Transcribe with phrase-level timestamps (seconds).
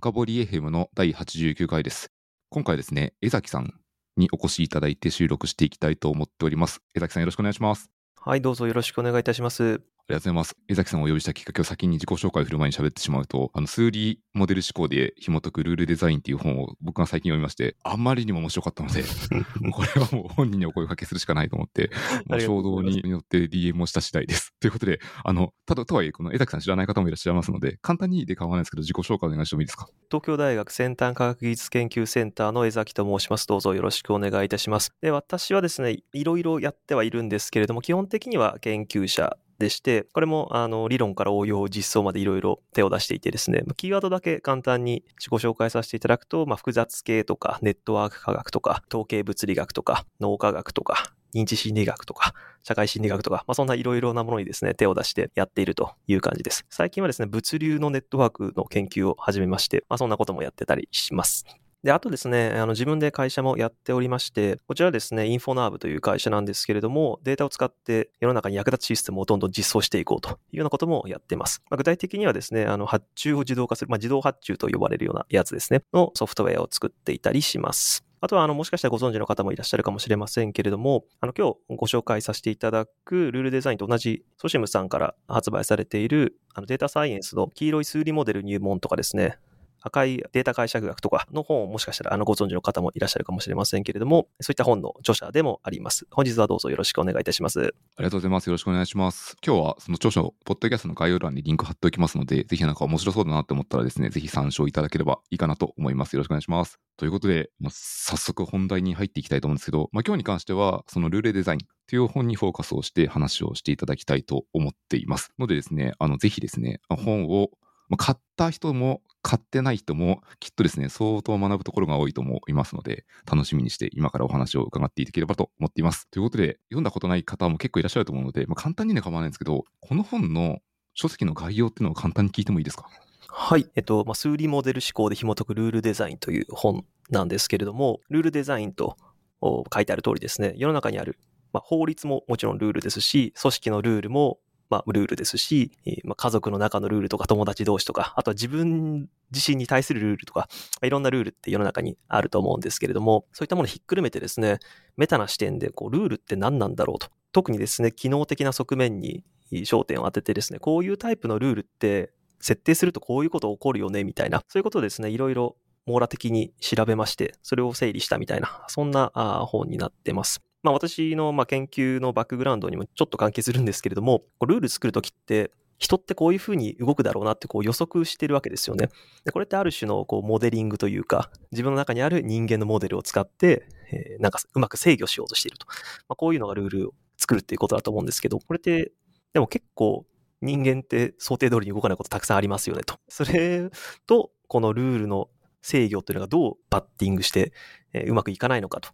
[0.00, 2.10] 深掘り FM の第89回です。
[2.48, 3.74] 今回ですね、江崎さん
[4.16, 6.80] にお越しいただいて収録していきたいと思っております。
[6.94, 7.90] 江崎さんよろしくお願いします。
[8.18, 9.82] はい、どうぞよろしくお願いいたします。
[10.10, 10.56] ありがとうございます。
[10.68, 19.04] 江崎さんをお呼びしたきっかけを先に自己紹介を振る前に喋ってしまうと、あの、数理モデル思考で紐解くルールデザインっていう本を僕が最近読みまして、あんまりにも面白かったので、
[19.62, 21.90] もうこれはもう本人にお声掛けするしかないと思って、
[22.26, 24.52] もう衝動によって DM をした次第です。
[24.58, 29.86] ということで、あの、ただとはいえ、この江崎さん知らない方もいらっしゃいますので、簡単にで構わないですけど、自己紹介お願いしてもいいですか？
[30.10, 33.46] 東京大学先端科学技術研究センターの江崎と申します。
[33.46, 34.92] どうぞよろしくお願いいたします。
[35.00, 56.64] で、私はですね、いろいろやってはいるんですけれども、基本的には研究者でして、これもあの理論から応用、実装までいろいろ手を出していてですね、キーワードだけ簡単に自己紹介させていただくと、まあ、複雑系とか、ネットワーク科学とか、統計物理学とか、脳科学とか、認知心理学とか、社会心理学とか、まあ、そんないろいろなものにですね、手を出してやっているという感じです。
[56.70, 61.44] 最近はですね、物流のネットワークの研究を始めまして、まあ、そんなこともやってたりします。
[61.82, 71.62] で、あとですね、あの自分で会社もやっておりまして、こちらですね、インフォナーブという会社なんですけれども、データを使って世の中に役立つシステムをどんどん実装していこうというようなこともやっています。
[71.70, 78.04] まあ、具体的にはですね、あの発注を自動化する、まあ、自動発注と呼ばれるようなやつですね、のソフトウェアを作っていたりします。
[78.22, 89.38] あとは、あの、もしかしたらご存知の方もいらっしゃるかもしれませんけれども、あの、今日ご紹介させていただくルールデザインと同じソシムさんから発売されている、あの、データサイエンスの黄色い数理モデル入門とかですね、
[89.80, 96.06] 赤いデータ解釈学とかの本をもしかしたらあのご存知の方もいらっしゃるかもしれませんけれども、そういった本の著者でもあります。
[96.10, 97.60] 本日はどうぞよろしくお願いいたします。
[97.60, 97.64] あ
[97.98, 98.46] りがとうございます。
[98.46, 99.36] よろしくお願いします。
[99.44, 106.14] 今日はその著書、ポッドキャストの概要欄にリンク貼っておきますので、ぜひなんか面白そうだなって思ったらですね、ぜひ参照いただければいいかなと思います。
[106.14, 106.78] よろしくお願いします。
[106.96, 115.32] ということで、まあ、早速本題に入っていきたいと思うんですけど、まあ、今日に関しては、そのルールデザインという本にフォーカスをして話をしていただきたいと思っています。
[115.38, 117.50] のでですね、あの、ぜひですね、本を
[117.90, 126.08] まあ買った人も買ってない人もきっとですね、相当学ぶところが多いと思いますので、楽しみにして今からお話を伺っていければと思っています。
[126.10, 130.60] ということで、読んだことない方も結構いらっしゃると思うので、まあ、簡単にね構わないんですけど、この本の
[130.94, 132.88] 書籍の概要っていうのを簡単に聞いてもいいですか？
[133.28, 133.68] はい。
[133.76, 138.96] えっと、まあ、数理モデル思考で紐解くルールデザインという本なんですけれども、ルールデザインと
[139.42, 141.18] 書いてある通りですね、世の中にある、
[141.52, 144.38] まあ、法律ももちろんルールですし、組織のルールも
[144.70, 150.46] まあ、ルールですし、えーまあ、家族の中のルールとか友達同士とか、あとは自分自身に対するルールとか、ま
[150.82, 154.60] あ、いろんなルールって世の中にあると思うんですけれども、そういったものをひっくるめてですね、
[154.96, 157.08] メタな視点でこうルールって何なんだろうと。
[157.32, 165.56] 特にですね、機能的な側面に焦点を当ててですね、こういうタイプのルールって設定するとこういうこと起こるよね、みたいな、そういうことをですね、いろいろ
[165.86, 169.10] 網羅的に調べまして、それを整理したみたいな、そんな
[169.46, 170.40] 本になってます。
[170.62, 175.50] まあ私のまあ研究のバックグラウンドにもちょっと関係するんですけれども、ルール作るときって、
[175.80, 178.90] 人ってこういうふうに動くだろうなってこう予測してるわけですよね。
[179.24, 185.66] でこれってある種のこうモデリングというか、自分の中にある人間のモデルを使って、えー、なんかうまく制御しようとしていると。
[186.08, 188.92] まあ、こういうのがルールを作るっていうことだと思うんですけど、これって、
[189.32, 190.04] でも結構
[190.42, 192.98] 人間って想定通りに動かないことたくさんありますよねと。
[193.08, 193.70] それ
[194.06, 195.30] と、このルールの
[195.62, 197.54] 制御というのがどうバッティングして、
[197.94, 198.90] えー、うまくいかないのかと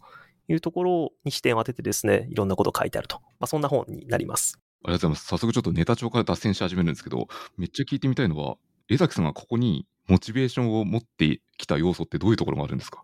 [0.49, 3.19] いうところに視点を当ててですね、いろんなことを書いてあると。
[3.39, 4.59] まあ、そんな本になります。
[4.85, 5.27] ありがとうございます。
[5.27, 8.57] 早速ちょっとネタ帳から脱線し始めるんですけど、めっちゃ聞いてみたいのは、
[8.89, 13.03] 江崎さんがここにモチベーションを持ってきた要素ってどういうところがあるんですか？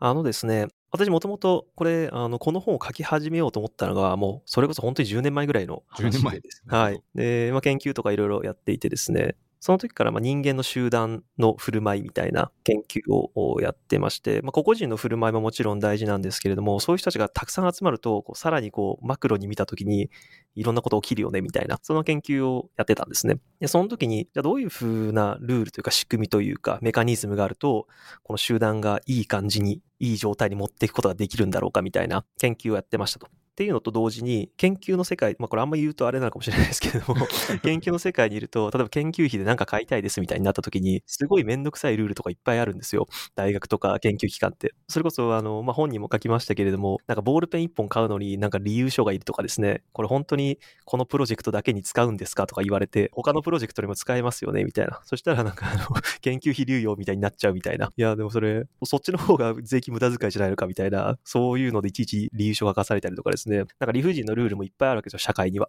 [0.00, 6.08] あのですね、私もともとこれ、あの、この本を書き始めようと思ったのが、もう、それこそ本当に10年前ぐらいの話で。
[6.08, 6.62] 10年前です。
[6.66, 7.02] はい。
[7.14, 20.10] で、まあ、研究とかいろいろやっていてですね、その時からま人間の集団の振る舞いみたいな研究をやってまして、まあ、個々人の振る舞いももちろん大事なんですけれども、そういう人たちがたくさん集まると、さらにこうマクロに見た時に
[20.54, 23.36] いろんなこと起きるよねみたいな、その研究をやってたんですね。
[23.60, 27.86] で、その時に、じゃあどういうふうなルールというか仕組みというかメカニズムがあると、
[28.22, 33.39] この集団がいい感じに、いい状態に持っていくことができるんだろうかみたいな研究をやってましたと。
[33.60, 37.26] っていうのと同時に、研究の世界、まあこれあんま言うとあれなのかもしれないですけれども、
[37.62, 43.06] 研究の世界にいると、例えば研究費で何か買いたいですみたいになった時に、すごいめんどくさいルールとかいっぱいあるんですよ。
[43.34, 44.72] 大学とか研究機関って。
[44.88, 55.02] それこそ、あの、まあ本にも書きましたけれども、なんかボールペン1本買うのになんか理由書がいるとかですね、これ本当にこのプロジェクトだけに使うんですかとか言われて、他のプロジェクトにも使えますよねみたいな。
[55.04, 55.82] そしたらなんかあの、
[56.22, 57.92] 研究費流用みたいになっちゃうみたいな。
[57.94, 63.49] いや、でもそれ、そっちの方が税金無駄遣いじゃないのかみたいな、そういうのでいちいち理由書が書かされたりとかですね。
[63.58, 65.68] なんか理不尽のルールもいっぱいあるわけですよ、社会には。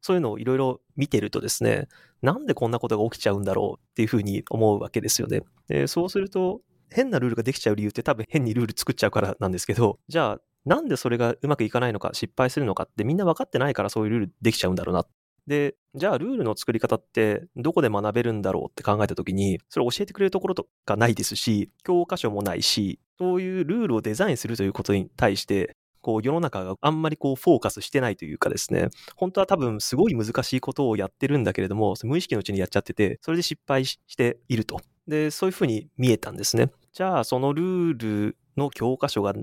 [0.00, 1.88] そういうのをいろいろ見てるとですね、
[2.22, 5.42] なんでこんなことが起きちゃうんだろうっていうふうに思うわけですよね。
[5.68, 6.60] でそうすると、
[6.90, 15.06] 変なルールができちゃう理由って多分変にルール作っちゃうからなんですけど、じゃあ、なんでそれがうまくいかないのか、失敗するのかってみんな分かってないからそういうルールできちゃうんだろうな。
[15.46, 34.80] で、じゃあルールの作り方ってどこで学べるんだろうって考えたときに、それを教えてくれるところとかないですし、教科書もないし、そういうルールをデザインするということに対して、こう世の中があんまりこうフォーカスしてないというかですね、本当は多分すごい難しいことをやってるんだけれども、無意識のうちにやっちゃってて、それで失敗していると。
[35.06, 36.70] で、そういうふうに見えたんですね。
[36.92, 39.34] じゃあそのルールの教科書が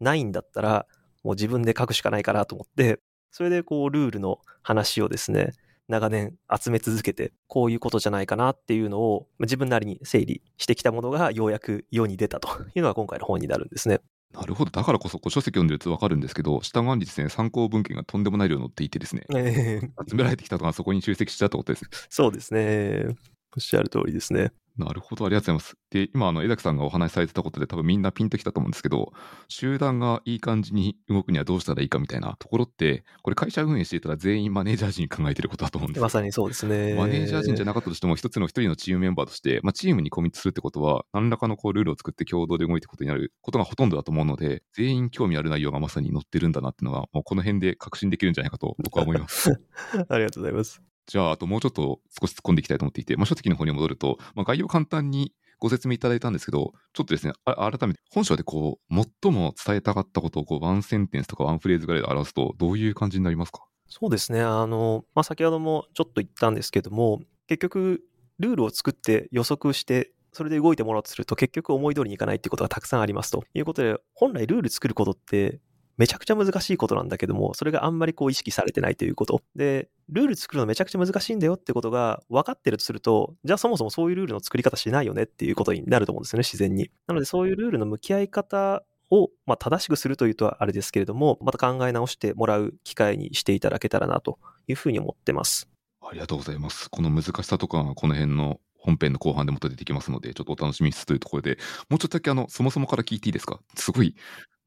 [0.00, 0.86] ないんだったら、
[1.22, 3.00] もう自分で書くしかないかなと思って、
[3.30, 5.52] それでこうルールの話をですね、
[5.88, 14.00] 長年集め続けて、こういうことじゃないかなっていうのを自分なりに整理してきたものがようやく世に出たというのが今回の本になるんですね。
[14.34, 14.70] なるほど。
[14.72, 21.88] だからこそ、こう書籍読んでると分かるんですけど、下側にですね、参考文献がとんでもない量載っていてですね、えー、 集められてきたとかそこに集積しちゃったことです。
[22.10, 23.14] そうですね。
[23.56, 24.52] おっしゃる通りですね。
[24.76, 25.76] なるほど、ありがとうございます。
[25.90, 29.12] で、今、あの、江崎さんがお話しされてたことで、多分みんなピンときたと思うんですけど、
[29.48, 36.94] 集団がいい感じに動くにはどうしたらいいかみたいなところって、これ会社運営していたら全員マネージャー陣考えてることだと思うんですまさにそうですね。
[36.94, 49.52] マネージャー陣じゃなかったとしても、一つの一人のチームメンバーとして、まあ、チームにコミットするってことは、何らかのこうルールを作って共同で動いていくことになることがほとんどだと思うので、全員興味ある内容がまさに載ってるんだなっていうのは、もうこの辺で確信できるんじゃないかと僕は思います。
[50.08, 50.93] ありがとうございます。
[51.06, 63.64] じゃあ、あともうちょっと少し突っ込んでいきたいと思っていて、まあ、書籍の方に戻ると、まあ、概要簡単にご説明いただいたんですけど、ちょっとですね、改めて本書でこう、最も伝えたかったことをこうワンセンテンスとかワンフレーズぐらいで表すと、どういう感じになりますか？
[63.88, 64.40] そうですね。
[64.40, 68.02] あの、まあ、先ほどもちょっと言ったんですけども、結局、
[68.38, 75.60] ルールを作って予測して、それで動いてもらおうとすると結局思い通りにいかないっていうことがたくさんありますということで、本来ルール作ることって
[75.96, 79.42] めちゃくちゃ難しいことなんだけども、それがあんまりこう意識されてないということ。
[79.54, 86.90] で、ルール作るのめちゃくちゃ難しいんだよってことが分かってるとすると、じゃあそもそもそういうルールの作り方しないよねっていうことになると思うんですよね、自然に。
[87.06, 95.68] なのでそういうルールの向き合い方を、まあ、正しくするというとあれですけれども、また考え直してもらう機会にしていただけたらなというふうに思ってます。
[96.02, 96.90] ありがとうございます。
[96.90, 101.56] この難しさとかこの辺の本編の後半でもと出てきますので、ちょっとお楽しみにというところで、
[101.88, 103.60] もうちょっとだけあの、そもそもから聞いていいですか？
[103.76, 104.14] すごい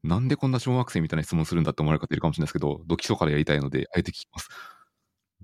[0.04, 4.48] なんでこんな小学生みたいな質問するんだって思われる方いるかもしれないですけど、ド基礎からやりたいので、あえて聞きます。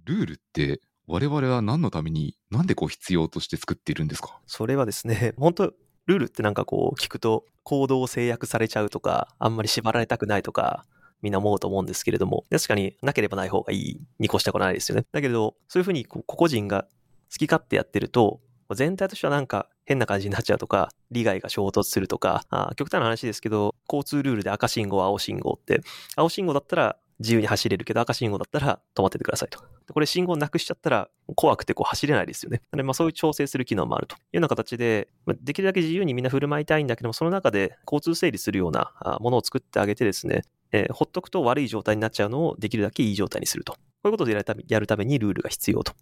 [0.04, 4.40] ルールって、我々は何のために、なんでこう必要として作っているんですか？
[4.46, 5.64] それはですね、 本当
[6.06, 10.84] ルールってなんかこう聞くと、行動を制約されちゃうとか、あんまり縛られたくないとか、
[11.22, 15.06] みんな思うと思うんですけれども、確かになければない方がいいに越したことないですよね。
[15.10, 16.82] だけど、そういうふうにこう個々人が
[17.32, 18.40] 好き勝手やってると、
[18.74, 25.82] 全体としてはなんか変な感じになっちゃうとか、利害が衝突するとか、あ極端な話ですけど、交通ルールで赤信号、青信号って、
[26.16, 29.60] 青信号だったら自由に走れるけど、赤信号だったら止まっててくださいと。
[29.92, 32.62] これ信号なくしちゃったら怖くてこう走れないですよね。
[32.72, 35.08] なのでまあそういう調整する機能もあるというような形で、
[35.42, 40.42] できるだけ自由にみんな振る舞いたいんだけども、その中で交通整理するようなものを作ってあげてですね、
[40.72, 43.75] えー、ほっとくと悪い状態になっちゃうのをできるだけいい状態にすると。
[43.75, 44.32] こういうことで
[44.69, 45.92] やるためにルールが必要と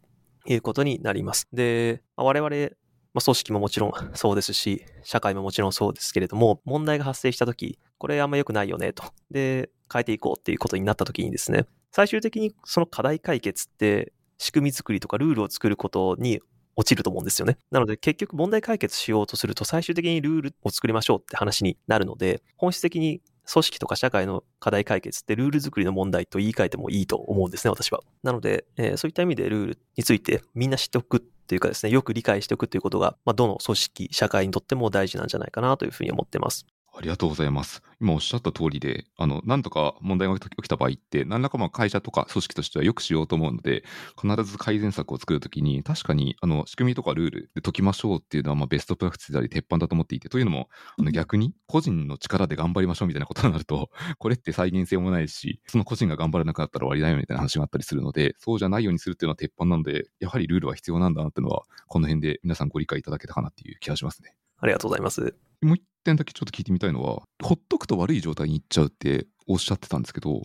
[0.47, 1.47] いうことになります。
[1.53, 2.71] で、我々
[3.15, 9.05] まあ、組織ももちろん そうですし、社会ももちろんそうですけれども、問題が発生したとき、これあんま良くないよねと。
[9.31, 16.41] で、変えていこうっていうことになったときにですね、最終的にその課題解決って仕組み作りとかルールを作ることに
[16.75, 17.59] 落ちると思うんですよね。
[17.71, 23.21] なので結局問題解決しようとすると最終的にルールを作りましょうって話になるので、本質的に
[23.51, 28.01] 組織とか社会の課題解決ってルール作りの問題と言い換えてもいいと思うんですね、私は。
[28.23, 36.67] なので、えー、そういった意味でルールについてみんな知っておくというかですね、よく理解しておくということが、まあ、どの組織、社会にとっても大事なんじゃないかなというふうに思ってます。
[36.95, 37.83] ありがとうございます。
[38.01, 43.83] 今おっしゃった通りで、あの、なんとか問題が起きた場合って、何らかまあ会社とか組織としてはよくしようと思うので、
[44.21, 50.69] 必ず改善策を作るときに、確かに、あの、仕組みとかルールで解きましょうっていうのは、まあ、ベストプラクティスであり、鉄板だと思っていて、というのも、
[50.99, 64.35] あの逆に、個人の力で頑張りましょうみたいなことになると、 これって再現性もないし、その個人が頑張らなくなったら終わりだよみたいな話があったりするので、そうじゃないようにするっていうのは鉄板なので、やはりルールは必要なんだなっていうのは、この辺で皆さんご理解いただけたかなっていう気がしますね。
[64.59, 65.52] ありがとうございます。
[65.63, 70.43] もう一点だけちょっと聞いてみたいのは、ほっとくと悪い状態に行っちゃうっておっしゃってたんですけど、ほっ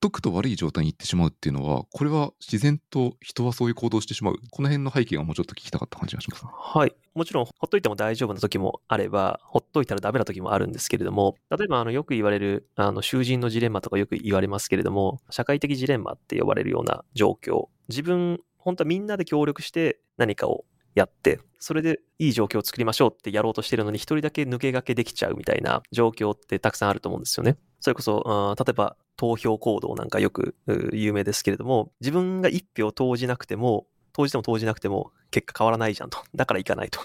[0.00, 4.36] とくと悪い状態に行ってしまうっていうのは、これは自然と人はそういう行動をしてしまう。
[4.50, 6.94] この辺の背景がもうちょっと聞きたかった感じがします、ね、はい。
[7.14, 17.68] もちろん、ほっといても大丈夫な時もあれば、ほっといたらダメな時もあるんですけれども、例えば、あの、よく言われる、あの、囚人のジレンマとかよく言われますけれども、社会的ジレンマって呼ばれるような状況。
[17.88, 27.56] 自分、本当はみんなで協力して何かをやって、それでいい状況を作りましょうってやろうとしてるのに、一人だけ抜け駆けできちゃうみたいな状況ってたくさんあると思うんですよね。
[27.80, 30.54] それこそ、例えば投票行動なんかよく
[30.92, 36.18] 有名ですけれども、自分が一票投じなくても、投じても投じなくても結果変わらないじゃんと。
[36.34, 37.00] だから行かないと。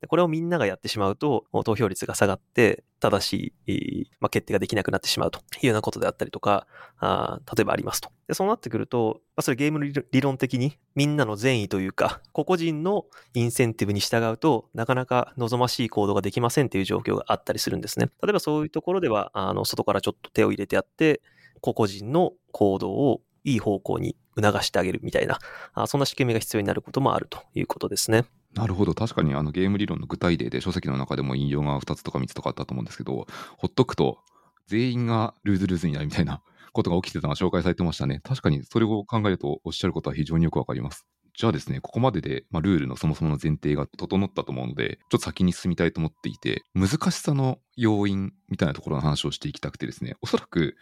[0.00, 6.66] でこれをみんながやってしまうと、投票率が下がって、正しい、まあ、決定ができなくなってしまうというようなことであったりとか、
[6.98, 8.10] あ例えばありますと。
[8.26, 18.08] で、そうなってくると、まあ、それゲーム理論的にみんなの善意というか、個々人のインセンティブに従うとなかなか望ましい行動ができませんっていう状況があったりするんですね。
[18.22, 21.20] 例えばそういうところでは、あの、外からちょっと手を入れてやって、
[21.60, 25.38] 個々人の行動をいい方向に促してあげるみたいな、
[25.72, 28.24] あそんな仕組みが必要になることもあるということですね。
[28.56, 28.94] なるほど。
[28.94, 33.26] 確かにあのゲーム理論の具体例で書籍の中でも引用が2つとか3つとかあったと思うんですけど
[33.58, 34.18] ほっとくと
[34.66, 36.40] 全員がルーズルーズになるみたいな
[36.72, 38.20] ことが起きてたのが紹介されてましたね。
[38.24, 41.06] 確かにそれを考えるとおっしゃることは非常によくわかります。
[41.34, 50.76] じゃあですねここまでで、まあ、ルールのそもそもの前提が整ったと思うのでちょっと先に進みたいと思っていて難しさの要因みたいなところの話をしていきたくてですねおそらく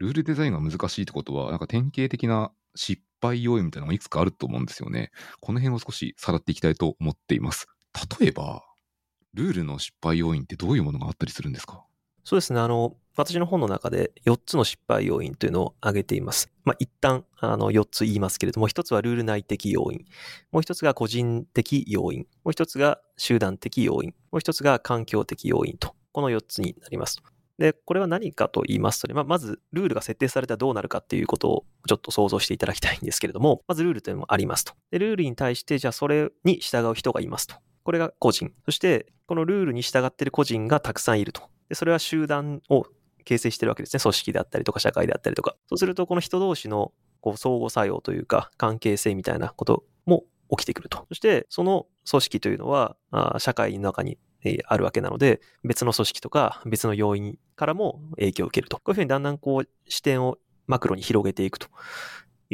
[0.00, 7.68] ルールデザインが難しいってことはなんか典型的な失敗要因みたいなのがいくつかあると思うんですよねこの辺を少しさらっていきたいと思っています
[8.20, 8.64] 例えば、
[9.34, 11.84] ルールの失敗要因ってどういうものがあったりするんですか？
[12.24, 12.60] そうですね。
[12.60, 16.50] あの、私の本の中で4つの失敗要因というのを挙げています。
[16.64, 20.04] まあ、一旦、あの、4つ言いますけれども、1つはルール内的要因。
[20.52, 22.20] もう1つが個人的要因。
[22.20, 24.14] もう1つが集団的要因。
[24.30, 27.20] もう1つが環境的要因と、この4つになります。
[27.58, 34.72] で、これは何かと言いますとね、まあ、まず、ルールが設定されたらどうなるかっていうことをちょっと想像していただきたいんですけれども、まずルールというのもありますと。
[34.90, 37.56] で、ルールに対して、じゃあそれに従う人がいますと。
[37.84, 38.52] これが個人。
[38.64, 41.42] そして、このルールに従っている個人がたくさんいると。
[41.68, 42.86] で、それは集団を
[43.24, 44.00] 形成してるわけですね。
[44.00, 45.56] 組織であったりとか、社会であったりとか。
[45.68, 51.06] そうすると、この人同士のこう相互作用というか、関係性みたいなことも起きてくると。
[51.08, 54.18] そして、その組織というのは、あ社会の中に
[54.66, 58.76] あるわけなので、別の組織とか別の要因からも影響を受けると。
[58.78, 61.68] こういうふうにだんだんこう視点をマクロに広げていくと。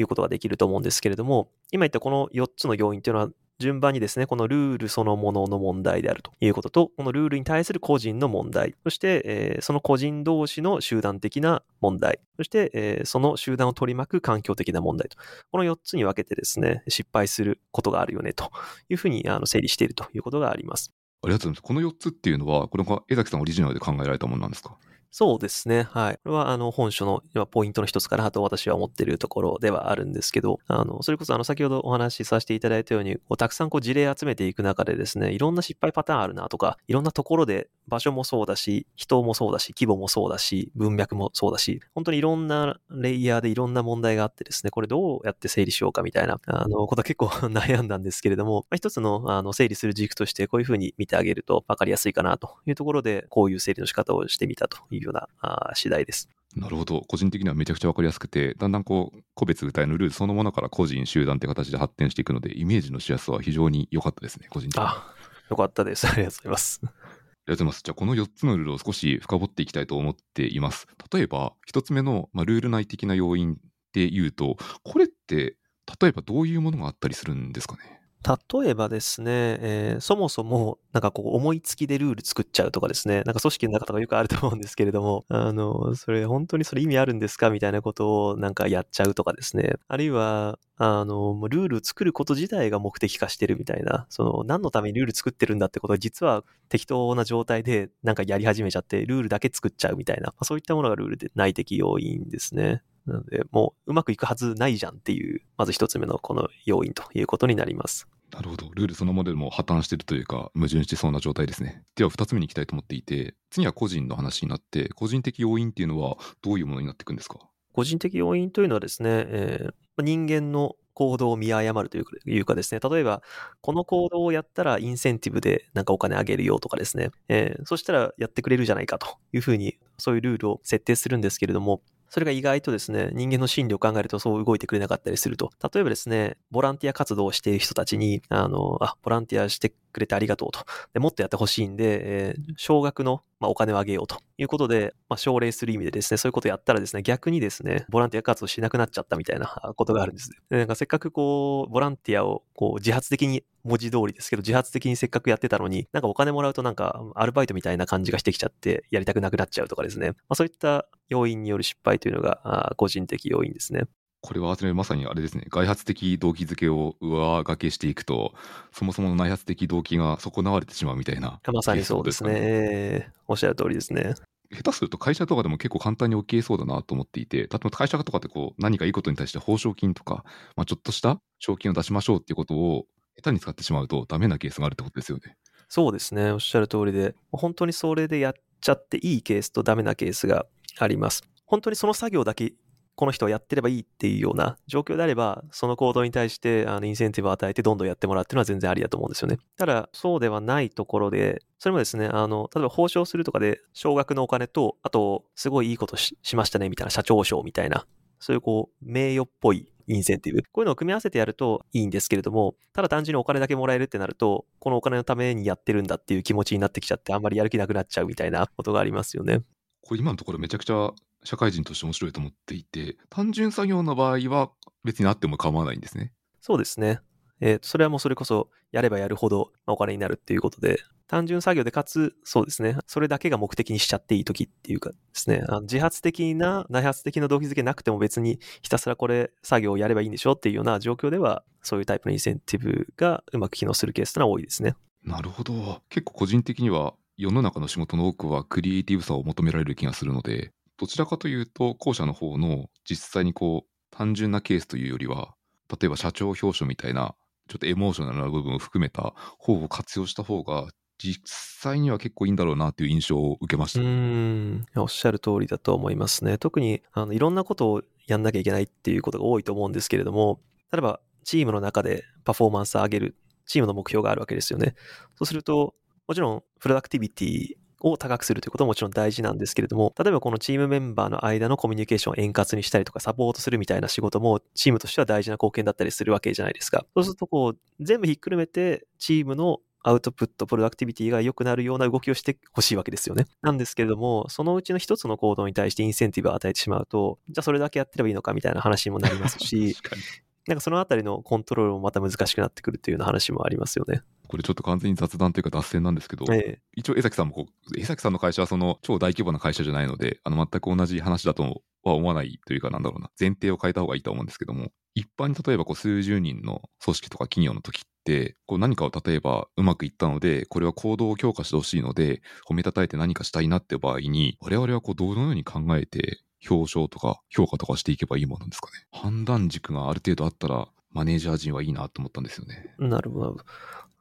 [0.01, 3.29] いうことができると思うんですけれども、今言ったこの4つの要因というのは、
[3.59, 6.31] 順番にですね、このルールそのものの問題であると。
[6.41, 15.17] いうことと、このルールに対する個人の問題、そして、えーその個人同士の集団的な問題、そして、えーその集団を取り巻く環境的な問題と、
[15.51, 18.53] この4つに分けてですね、失敗することがあるよねと
[18.89, 20.93] いうふうにあの整理しているということがあります。
[21.23, 21.63] ありがとうございます。
[21.63, 24.77] この4つっていうのは、これが江崎さんオリジナルで考えられたものなんですか？
[25.11, 25.85] そうですね。
[25.85, 26.15] はい。
[26.23, 56.29] これは、あの、本書のポイントの一つから、あと私は思っているところではあるんですけど、あの、それこそ、あの、先ほどお話しさせていただいたように、こうたくさんこう事例集めていく中でですね、いろんな失敗パターンあるなとか、いろんなところで場所もそうだし、人もそうだし、規模もそうだし、文脈もそうだし、本当にいろんなレイヤーでいろんな問題があってですね、これどうやって整理しようかみたいな、あの、ことは結構 悩んだんですけれども、まあ、一つの、あの、整理する軸として、こういうふうに見てあげると分かりやすいかなというところで、こういう整理の仕方をしてみたというような、あー次第です。
[56.57, 57.03] なるほど。
[57.03, 64.83] 個人的にはめちゃくちゃわかりやすくて、だんだんこう、個別具体のルールそのものから個人、集団って形で発展していくので、イメージのしやすさは非常に良かったですね、個人的に。
[64.83, 65.15] ああ、
[65.51, 66.07] よかったです。
[66.09, 66.81] ありがとうございます。
[66.83, 67.03] りがとう
[67.49, 67.83] ございます。
[67.83, 70.87] じゃあ、この4つのルールを少し深掘っていきたいと思っています。
[71.13, 73.57] 例えば、1つ目の、まあ、ルール内的な要因っ
[73.93, 75.57] ていうと、これって、
[76.01, 77.98] 例えばどういうものがあったりするんですかね？
[78.27, 102.83] 例えばですね、えーそもそも、なんかこう、思いつきでルール作っちゃうとかですね、なんか組織の中とかよくあると思うんですけれども、 あの、それ本当にそれ意味あるんですかみたいなことをなんかやっちゃうとかですね、あるいは、あの、もうルール作ること自体が目的化してるみたいな、その、何のためにルール作ってるんだってことを実は適当な状態でなんかやり始めちゃって、ルールだけ作っちゃうみたいな、まあそういったものがルールで内的要因ですね。
[103.09, 108.07] なので、もううまくいくはずないじゃんっていう、まず一つ目のこの要因ということになります。
[108.31, 108.69] なるほど。
[108.75, 111.83] ルールそのものでも破綻してるというか、矛盾してそうな状態ですね。
[111.97, 117.39] では、2つ目に行きたいと思っていて、次は個人の話になって、個人的要因っていうのはどういうものになっていくんですか？
[117.73, 123.21] 個人的要因というのはですね、えー人間の行動を見誤るというかいうかですね、例えば、
[123.61, 135.51] この行動をやったらインセンティブでなんかお金あげるよとかですね、えーそしたらやってくれるじゃないかというふうに、そういうルールを設定するんですけれども、それが意外とですね、人間の心理を考えるとそう動いてくれなかったりすると。
[135.73, 140.61] 例えばですね、ボランティア活動をしている人たちに、あの、あ、ボランティアしてくれてありがとうと。
[140.93, 150.31] でもっとやってほしいんで、えー少額の、まあ、お金をあげようということで、まあ、奨励する意味でですね、そういうことをやったらですね、逆にですね、ボランティア活動しなくなっちゃったみたいなあことがあるんです。
[150.51, 160.11] でなんかせっかくこう、ボランティアをこう自発的に、文字通りですけど、自発的にせっかくやってたのに、なんかお金もらうとなんかアルバイトみたいな感じがしてきちゃって、やりたくなくなっちゃうとかですね。
[160.11, 163.83] まあ、そういった要因による失敗というのが、あ個人的要因ですね。
[164.21, 168.35] これはまさにあれですね、外発的動機づけを上書けしていくと、
[168.73, 171.41] そもそもの内発的動機が損なわれてしまうみたいな。
[171.53, 173.11] まさにそうですね。
[173.29, 174.15] おっしゃる通りですね。
[174.51, 180.25] 下手すると会社とかでも結構簡単に起きえそうだなと思っていて、例えば会社とかってこう何かいいことに対して報奨金とか、
[180.57, 185.37] まあ、ちょっとした賞金を出しましょうっていうことを下手に使ってしまうとダメなケースがあるってことですよね。
[185.69, 186.33] そうですね。
[186.33, 190.47] おっしゃる通りで、本当にそれでやっちゃっていいケースとダメなケースが
[190.79, 191.23] あります。
[191.45, 192.55] 本当にその作業だけ
[192.99, 199.39] この人はやってればいいっていうような状況であれば、その行動に対してあのインセンティブを与えてどんどんやってもらうっていうのは全然ありだと思うんですよね。
[199.57, 207.87] ただ、そうではないところで、それもですね、あの、例えば報奨するとかで、少額のお金と、あと、すごいいいことしましたねみたいな社長賞みたいな、
[208.19, 210.43] そういうこう、名誉っぽいインセンティブ。
[210.51, 219.43] こういうのを組み合わせてやるといいんですけれども、ただ単純にお金だけもらえるってなると、このお金のためにやってるんだっていう気持ちになってきちゃって、あんまりやる気なくなっちゃうみたいなことがありますよね。
[219.83, 220.91] これ今のところめちゃくちゃ
[221.25, 224.51] 社会人として面白いと思っていて、単純作業の場合は
[224.85, 226.13] 別にあっても構わないんですね。
[226.41, 227.01] そうですね。
[227.41, 244.75] えー、それはもうそれこそやればやるほどお金になるっていうことで、単純作業でかつ、そうですね、それだけが目的にしちゃっていい時っていうかですね、あの自発的な、内発的な動機づけなくても別にひたすらこれ作業をやればいいんでしょっていうような状況では、そういうタイプのインセンティブがうまく機能するケースというのは多いですね。
[245.05, 245.81] なるほど。
[245.89, 255.35] 結構個人的には世の中の仕事の多くはクリエイティブさを求められる気がするので、どちらかというと、後者の方の実際にこう、単純なケースというよりは、
[255.69, 257.15] 例えば社長表彰みたいな、
[257.49, 260.69] ちょっとエモーショナルな部分を含めた方を活用した方が、
[260.99, 263.81] 実際には結構いいんだろうなっていう印象を受けました。
[263.81, 266.39] うん、おっしゃる通りだと思いますね。
[266.39, 270.41] 特に、あの、いろんなことをやんなきゃいけないっていうことが多いと思うんですけれども、
[270.73, 273.17] 例えば、チームの中でパフォーマンスを上げる、
[273.47, 274.75] チームの目標があるわけですよね。
[275.17, 275.75] そうすると、
[276.07, 277.49] もちろん、プロダクティビティ
[277.81, 286.85] を高くするということももちろん大事なんですけれども、例えばこのチームメンバーの間のコミュニケーションを円滑にしたりとかサポートするみたいな仕事もチームとしては大事な貢献だったりするわけじゃないですか。
[286.95, 293.27] そうするとこう、全部ひっくるめてチームのアウトプット、プロダクティビティが良くなるような動きをしてほしいわけですよね。
[293.43, 299.77] なんですけれども、そのうちの一つの行動に対してインセンティブを与えてしまうと、じゃあそれだけやってればいいのかみたいな話にもなりますし、
[300.49, 304.01] なんかそのあたりのコントロールもまた難しくなってくるっていうような話もありますよね。
[304.27, 328.87] これちょっと完全に雑談というか脱線なんですけど、ええ、一応江崎さんもこう、江崎さんの会社はその超大規模な会社じゃないので、あの全く同じ話だとは思わないというかなんだろうな、前提を変えた方がいいと思うんですけども、一般に例えばこう数十人の組織とか企業の時って、こう何かを例えばうまくいったので、これは行動を強化してほしいので、褒めたたえて何かしたいなって場合に、我々はこうどのように考えて表彰とか評価とかしていけばいいものなんですかね。
[328.93, 332.75] 判断軸がある程度あったら、マネージャー陣はいいなと思ったんですよね。
[332.79, 333.37] なるほど。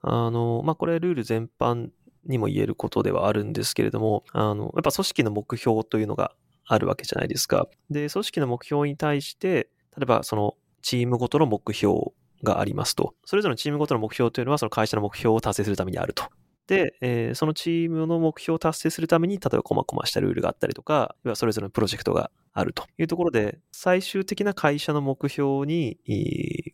[0.02, 1.90] あの、まあ、これルール全般
[2.26, 6.34] にも言えることではあるんですけれども、あの、やっぱ組織の目標というのが
[6.66, 7.68] あるわけじゃないですか。
[7.90, 12.12] で、組織の目標に対して、例えばそのチームごとの目標
[12.44, 13.16] がありますと。
[13.26, 16.26] それぞれのチームごとの目標というのはその会社の目標を達成するためにあると。
[16.68, 25.98] で、えー、そのチームの目標を達成するために、例えば細々したルールがあったりとか、それぞれのプロジェクトがあるというところで、最終的な会社の目標に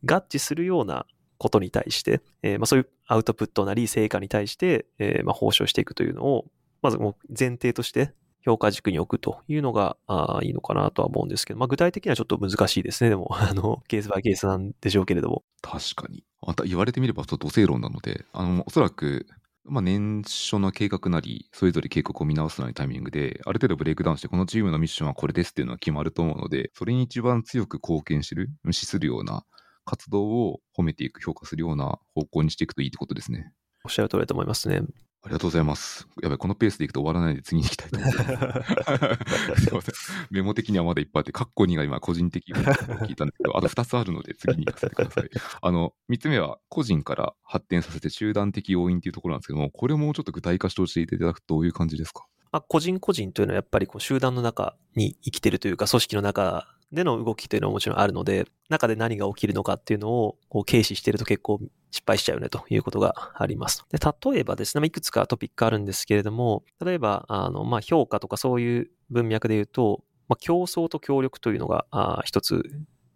[0.04, 1.06] 合致するような
[1.38, 6.46] ことに対して、えー、まあ、そういうアウトプットなり成果に対して、えー、まあ、報奨していくというのを、
[6.82, 8.14] まずもう前提として
[8.46, 13.10] 評価軸に置くというのがあいいのかなとは思うんですけど、まあ、具体的にはちょっと難しいですね。
[13.10, 15.44] でも、 あの、ケースバイケースなんでしょうけれども。
[15.62, 16.24] 確かに。
[16.42, 19.28] また言われてみれば、ちょっと土星論なので、あの、おそらく、
[19.74, 29.44] まあ、年初の計画なり、それぞれ計画を見直すなりタイミングで、ある程度ブレイクダウンして、このチームのミッションはこれですっていうのは決まると思うので、それに一番強く貢献してる、無視するような
[29.84, 33.52] 活動を褒めていく、評価するような方向にしていくといいってことですね。
[33.84, 34.84] おっしゃる通りだと思いますね。
[35.26, 36.06] ありがとうございます。
[36.22, 38.24] やばい、このペースでいくと終わらないで次に行きたいと思います。
[39.64, 39.96] すいません。
[40.32, 42.56] メモ的にはまだいっぱいあって、カッコ2が今個人的に
[43.08, 45.30] 聞いたんですけど、あと2つあるので次に行かせてください。
[45.62, 52.26] あの、3つ目は個人から発展させて集団的要因っていうところなんですけども、これをもうちょっと具体化して教えていただくとどういう感じですか？
[52.54, 63.84] まあ、個人個人というのはやっぱりこう集団の中に生きてるというか、組織の中での動きというのはもちろんあるので、中で何が起きるのかっていうのをこう軽視してると結構失敗しちゃうねということがあります。
[63.90, 71.88] で例えばですね、いくつかトピックあるんですけれども、例えば、あの、まあ、評価とかそういう文脈で言うと、まあ、競争と協力というのが
[72.24, 72.62] 一つ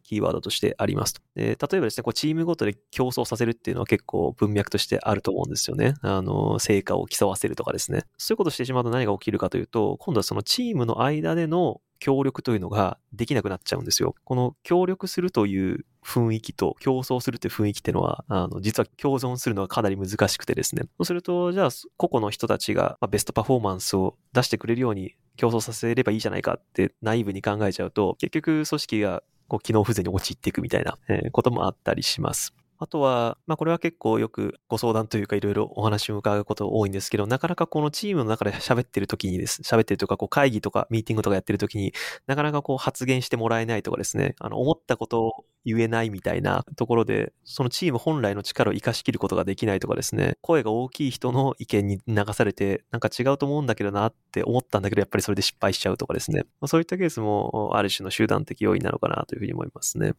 [0.08, 1.44] キーワードとしてありますとで。
[1.44, 5.96] 例えばですね、こうチームごとで競争させるっていうのは結構文脈としてあると思うんですよね。
[6.02, 8.06] あの、成果を競わせるとかですね。
[8.18, 14.16] そういうことをしてしまうと何が起きるかというと、今度はそのチームの間での協力というのができなくなっちゃうんですよ。
[14.24, 20.84] この協力するという雰囲気と競争するという雰囲気っていうのは、あの、実は共存するのがかなり難しくてですね。
[20.84, 32.54] そうすると、じゃあ、個々の人たちがベストパフォーマンスを出してくれるように競争させればいいじゃないかってナイブに考えちゃうと、結局組織がこう機能不全に陥っていくみたいな、えこともあったりします。
[32.80, 41.94] あとは、まあこれは結構よくご相談というかいろいろお話を伺うこと多いんですけど、なかなかこのチームの中で 喋ってる時にです、喋ってるとか、こう会議とかミーティングとかやってる時に
[42.28, 60.14] なかなかこう発言してもらえないとかですね、あの思ったことを言えないみたいなところで、そのチーム本来の力を活かしきることができないとかですね、声が大きい人の意見に流されて、なんか違うと思うんだけどなって思ったんだけど、やっぱりそれで失敗しちゃうとかですね、まあ、そういったケースもある種の集団的要因なのかなというふうに思いますね。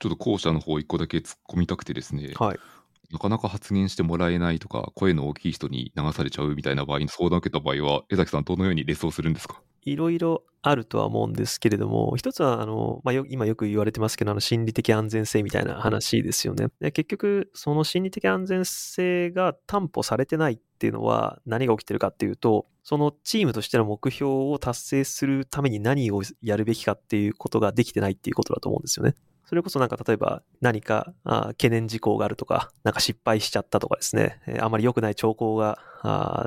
[0.00, 2.58] ちょっと後者の方一個だけ突っ込みたくてですね、はい。
[3.12, 9.60] なかなか発言してもらえないとか、声の大きい人に流されちゃうみたいな場合に相談を受けた場合は、江崎さんどのようにレスをするんですか？
[9.82, 16.68] いろいろあるとは思うんですけれども、一つは、あの、まあ、よ今よく言われてますけど、あの、心理的安全性みたいな話ですよね。
[16.80, 29.14] で結局、その心理的安全性が担保されてないっていうのは何が起きてるかっていうと、そのチームとしての目標を達成するために何をやるべきかっていうことができてないっていうことだと思うんですよね。
[29.46, 35.78] それこそなんか例えば何か懸念事項があるとか、なんか失敗しちゃったとかですね、あまり良くない兆候が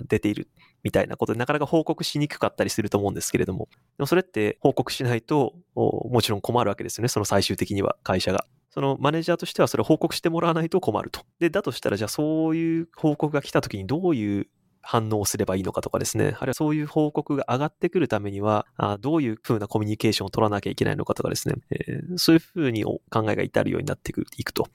[0.07, 0.47] 出ている
[0.83, 8.45] みたいなことでなかなか報告しにくかったりすると思うんですけれども、でもそれって報告しないともちろん困るわけですよね、その最終的には会社が。
[8.69, 11.21] そのマネージャーとしてはそれを報告してもらわないと困ると。
[11.39, 14.47] で、だとしたらじゃあそういう報告が来た時にどういう
[14.89, 24.69] 反応すればいいのかとかですね、あるいはそういう報告が上がってくるためには、あどういうふうなコミュニケーションを取らなきゃいけないのかとかですね、えーそういうふうにお考えが至るようになっていくいくと。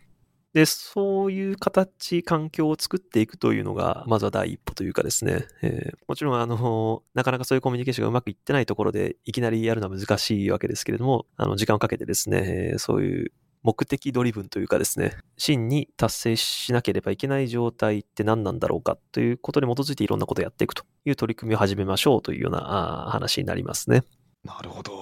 [0.53, 24.03] で、そういう形、環境を作っていくというのが、まずは第一歩というかですね、えーもちろん、あの、なかなかそういうコミュニケーションがうまくいってないところで、いきなりやるのは難しいわけですけれども、あの、時間をかけてですね、えーそういう目的ドリブンというかですね、真に達成しなければいけない状態って何なんだろうかということに基づいていろんなことをやっていくという取り組みを始めましょうというような話になりますね。
[24.45, 24.93] なるほど。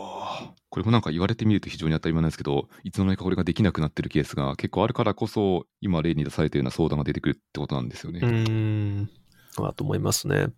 [0.68, 8.20] これもなんか言われてみると非常に当たり前なんですけど、いつの間にかこれができなくなってるケースが結構あるからこそ、今例に出されているような相談が出てくるってことなんですよね。
[8.23, 9.11] うーん、
[9.57, 10.49] だと思いますね。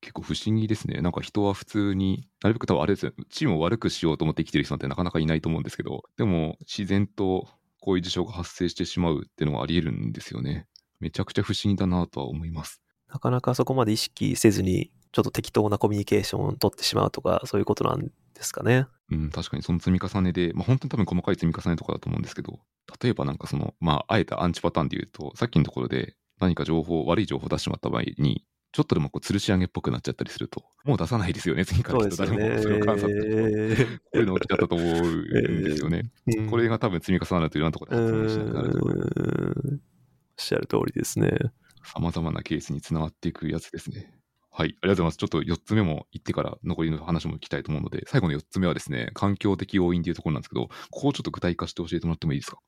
[0.00, 1.00] 結構不思議ですね。
[1.00, 7.48] なんか人は普通に、なるべく多分あれですよ、チームを悪くしようと思って生きてる人なんてなかなかいないと思うんですけど、でも自然と
[7.80, 10.66] こういう事象が発生してしまうっていうのがあり得るんですよね。
[11.00, 12.80] めちゃくちゃ不思議だなとは思います。
[13.08, 18.10] なかなかそこまで意識せずに、ちょっと適当なコミュニケーションを取ってしまうとか、そういうことなんで
[18.42, 18.86] すかね。
[19.10, 22.60] うん、確かにその積み重ねで、まあ本当に多分細かい積み重ねとかだと思うんですけど、
[23.02, 36.10] 例えばなんかその、まああえてアンチパターンで言うと、さっきのところで何か情報、悪い情報を出してしまった場合に、ちょっとでもこう吊るし上げっぽくなっちゃったりすると、もう出さないですよね、次からきっと誰もそれを観察して、こういうの起きちゃったと思うんですよね。
[36.26, 39.78] うんこれが多分積み重なるといろんなところで発言しなくなると、おっ
[40.36, 41.36] しゃる通りですね。
[41.94, 44.12] 様々なケースにつながっていくやつですね。
[44.50, 45.16] はい、ありがとうございます。
[45.16, 52.58] ちょっと4つ目も言ってから残りの話も聞きたいと思うので、最後の4つ目はですね、環境的要因というところなんですけど、ここをちょっと具体化して教えてもらってもいいですか？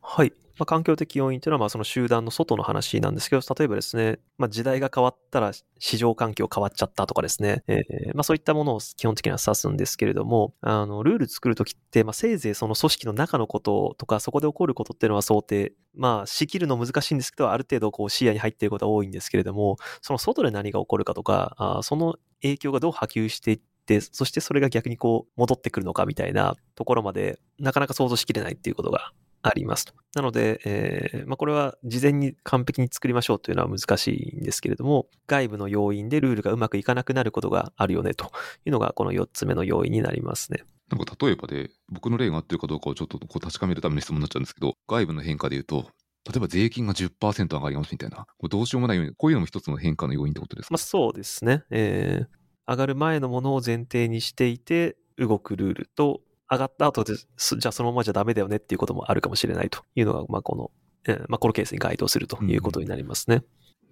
[0.00, 0.32] はい。
[0.62, 29.94] まあ、環境的要因というのは、まあ、その集団の外の話なんですけど、例えばですね、まあ、時代が変わったら市場環境変わっちゃったとかですね、えーまあ、そういったものを基本的には指すんですけれども、あの、ルール作るときって、まあ、せいぜいその組織の中のこととか、そこで起こることっていうのは想定、まあ、仕切るの難しいんですけど、ある程度こう視野に入っていることは多いんですけれども、その外で何が起こるかとか、あその影響がどう波及していって、そしてそれが逆にこう戻ってくるのかみたいなところまでなかなか想像しきれないっていうことがありますと。
[30.14, 38.30] なので、えーまあ、これは事前に完璧に作りましょうというのは難しいんですけれども、外部の要因でルールがうまくいかなくなることがあるよねと
[38.64, 40.64] いうのがこの4つ目の要因になりますね。
[40.90, 45.90] なんか例えばで、僕の例が合ってるかどうかをちょっとこう確かめるための質問になっちゃうんですけど、外部の変化で言うと、
[46.30, 51.64] 例えば税金が10%上がりますみたいな、これどうしようもないように、こういうのも一つの変化の要因ってことですか、まあ、そうですね。
[51.70, 56.20] えー上がる前のものを前提にしていて動くルールと、
[56.52, 60.70] 上がった後ですじゃあそのままじゃダメだよねっていうこともあるかもしれないというのが、まあ、この、
[61.06, 63.42] えーまあ、このケースに該当するということになりますね。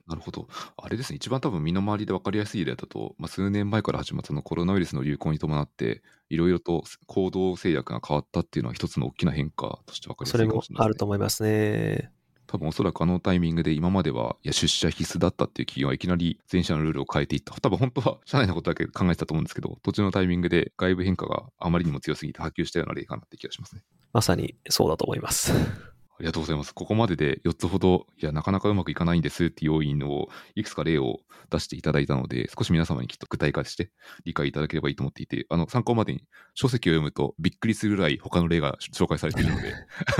[0.07, 0.49] なるほど。
[0.77, 10.99] あれですね、一番多分身の回りで分かりやすい例だと、まあ、数年前から始まったそのコロナウイルスの流行に伴って、いろいろと行動制約が変わったっていうのは一つの大きな変化として分かりやすいかそれもあるもしれないですね。
[10.99, 12.20] と思いますね。
[12.51, 17.55] 多分おそらくあのタイミングで今までは、いや、出社必須だったっていう企業はいきなり全社のルールを変えていった。
[17.61, 23.83] 多分本当は社内のことだけ考えてたと思うんですけど、途中のタイミングで外部変化があまりにも強すぎて波及したような例かなって気がしますね。
[24.13, 25.53] まさにそうだと思います。
[26.21, 26.75] ありがとうございます。
[26.75, 33.91] ここまでで4つほど、いや、なかなかうまくいかないんですっていう要因を、いくつか例を出していただいたので、少し皆様にきっと具体化して
[34.27, 39.73] 理解いただければいいと思っていて、あの、参考までに書籍を読むとびっくりするぐらい他の例が紹介されているので、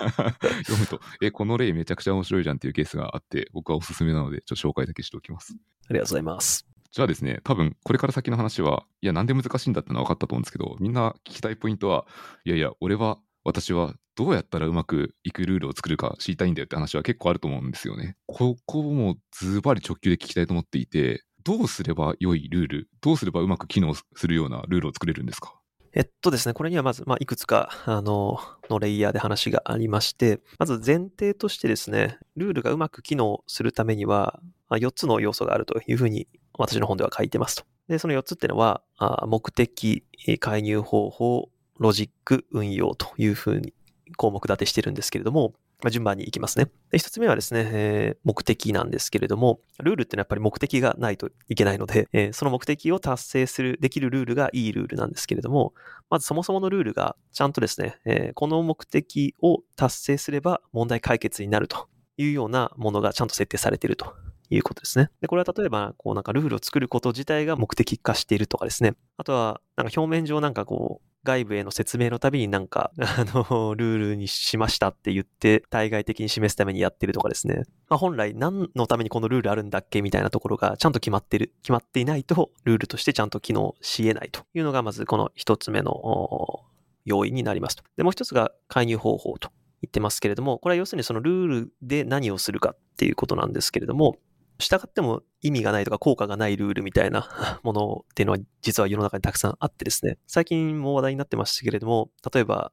[0.65, 5.55] 読むと、え、この例めちゃくちゃ面白いじゃんっていうケースがあって、僕はおすすめなので、ちょっと紹介だけしておきます。
[5.91, 6.67] ありがとうございます。
[6.93, 12.07] じゃあですね、多分これから先の話は、いや、なんで難しいんだってのは分かったと思うんですけど、みんな聞きたいポイントは、
[12.45, 18.17] いやいや、俺は私はどうやったらうまくいくルールを作るか知りたいんだよって話は結構あると思うんですよね。
[18.27, 25.55] ここもズバリ直球で聞きたいと思っていて、どうすれば良いルール、どうすればうまく機能するようなルールを作れるんですか？
[25.93, 37.65] えっとですね、これにはまず、まあ、いくつか、 あの、のレイヤーで話がありまして、まず前提としてですね、ルールがうまく機能するためには、まあ、4つの要素があるというふうに私の本では書いてますと。
[37.89, 38.83] で、その4つっていうのは、
[39.27, 40.05] 目的、
[40.39, 41.51] 介入方法、
[41.81, 43.73] ロジック、運用というふうに
[44.17, 46.67] 項目立てしてるんですけれども、まあ、順番に行きますね。
[46.91, 55.73] で、一つ目はですね、えー、目的なんですけれども、ルールってのはやっぱり目的がないといけないので、えー、その目的を達成する、できるルールがいいルールなんですけれども、
[56.11, 61.89] まずそもそものルールがちゃんとですね、えー、この目的を達成すれば問題解決になると
[62.19, 64.13] いうようなものがちゃんと設定されていると
[64.51, 65.09] いうことですね。
[65.23, 68.97] で、これは例えば、こうなんかルールを作ること自体が目的化しているとかですね。
[69.17, 77.65] あとは、なんか表面上なんかこう、外部への説明のたびになんか、 あの、ルールにしましたって言って、対外的に示すためにやってるとかですね。
[77.89, 86.65] まあ、本来何のためにこのルールあるんだっけみたいなところがちゃんと決まってる、決まっていないと、ルールとしてちゃんと機能し得ないというのが、まずこの一つ目の
[87.05, 87.85] 要因になりますと。
[87.97, 89.51] で、もう一つが介入方法と
[89.83, 94.17] 言ってますけれども、これは要するにそのルールで何をするかっていうことなんですけれども、
[94.61, 97.29] 従っても意味がないとか効果がないルールみたいな
[97.63, 102.73] ものっていうのは実は世の中にたくさんあってですね、最近も話題になってましたけれども、例えば、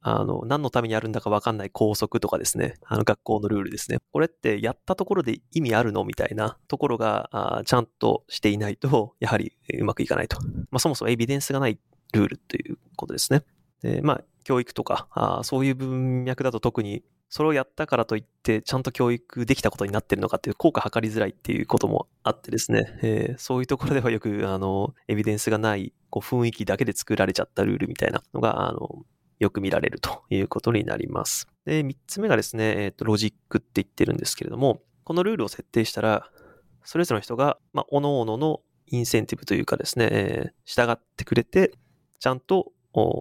[0.00, 3.98] あの、何のためにあるんだかわかんない校則とかですね、あの学校のルールですね。
[4.12, 10.38] これってやったところで意味あるのみたいなところがちゃんとしていないと、やはりうまくいかないと。
[10.70, 11.78] まあそもそもエビデンスがない
[12.12, 13.42] ルールということですね。
[13.82, 17.02] でまあ、教育とかあ、そういう文脈だと特に
[17.36, 29.04] それをやったからといって、ちゃんと教育できたことになってるのかっていう効果測りづらいっていうこともあってですね、えー、そういうところではよく、あの、エビデンスがないこう雰囲気だけで作られちゃったルールみたいなのが、あの、
[29.38, 31.46] よく見られるということになります。
[31.66, 36.30] で、三つ目がですね、えっ、ー、と、ロジックって言ってるんですけれども、このルールを設定したら、
[36.84, 41.72] それぞれの人が、まあ、各々のインセンティブというかですね、えー、従ってくれて、
[42.18, 42.72] ちゃんと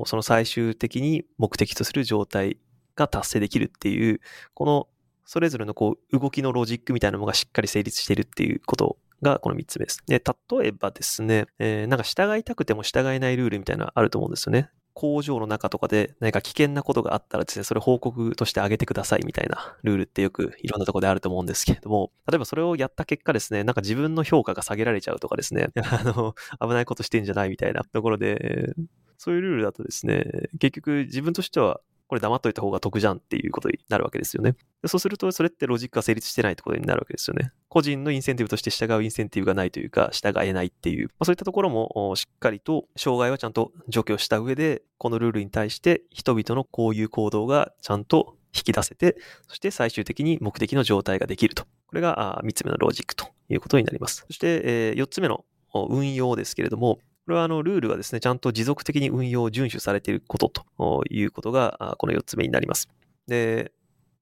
[0.05, 2.57] その最終的に目的とする状態
[2.95, 4.21] が達成できるっていう、
[4.53, 4.87] この
[5.25, 10.03] それぞれのこう動きのロジックみたいなのがしっかり成立しているっていうことがこの3つ目です。
[10.07, 14.69] で、例えばですね、えー、なんか従いたくても従えないルールみたいなのあると思うんですよね。
[14.93, 28.73] 工場の中とかで何か危険なことがあったらですね、それ報告としてあげてくださいみたいなルールってよくいろんなとこであると思うんですけれども、例えばそれをやった結果ですね、なんか自分の評価が下げられちゃうとかですね、あの、 危ないことしてんじゃないみたいなところで、
[29.17, 30.23] そういうルールだとですね、
[30.59, 34.55] 結局自分としてはこれ黙っといた方が得じゃんっていうことになるわけですよね。
[34.85, 37.51] そうすると、それってロジックが成立してないってことになるわけですよね。
[37.67, 51.65] 個人のインセンティブとして従うインセンティブがないというか、従えないっていう、まあ、そういったところもしっかりと障害はちゃんと除去した上で、このルールに対して人々のこういう行動がちゃんと引き出せて、そして最終的に目的の状態ができると。
[51.87, 54.25] これが3つ目のロジックということになります。
[54.27, 62.87] そして、4つ目の運用ですけれども、これはあのルールがですね、ちゃんと持続的に運用、遵守されていることということが、この4つ目になります。
[63.27, 63.71] で、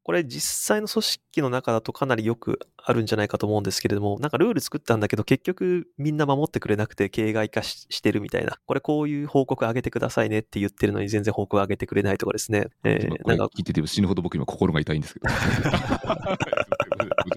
[0.04, 8.58] これ実際の組織の中だとかなりよくあるんじゃないかと思うんですけれども、なんかルール作ったんだけど結局みんな守ってくれなくて形骸化してるみたいな。
[8.66, 12.68] これこういう報告上げてくださいねって言ってるのに全然報告上げてくれないとかですね。
[12.84, 15.30] えー、なんか聞いてて死ぬほど僕今心が痛いんですけど。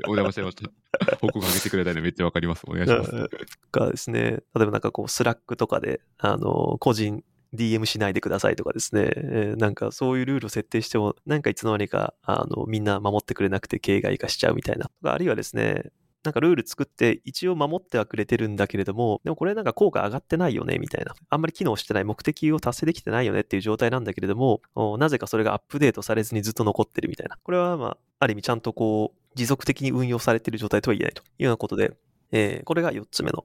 [0.07, 1.17] お邪魔しました。
[1.21, 2.65] 報告上げてくれたいのめっちゃわかります。
[2.67, 3.29] お願いします。
[3.73, 7.25] がですね、例えばなんかこう、 Slack とかで、あの、個人、
[7.55, 14.91] DM しないでくださいとかですね、えー、なんかそういうルールを設定しても、なんかいつの間にか、あの、みんな守ってくれなくて形骸化しちゃうみたいな。
[15.05, 15.91] あるいはですね、
[16.27, 21.15] なんかルール作って一応守ってはくれてるんだけれども、でもこれなんか効果上がってないよね、みたいな。
[21.31, 24.61] あんまり機能してない、目的を達成できてないよねっていう状態なんだけれども、
[24.99, 27.39] なぜかそれがアップデートされずにずっと残ってるみたいな。
[27.43, 31.93] これはまあ、ある意味ちゃんとこう、持続的に運用されている状態とは言えないというようなことで、
[32.33, 33.45] えー、これが4つ目の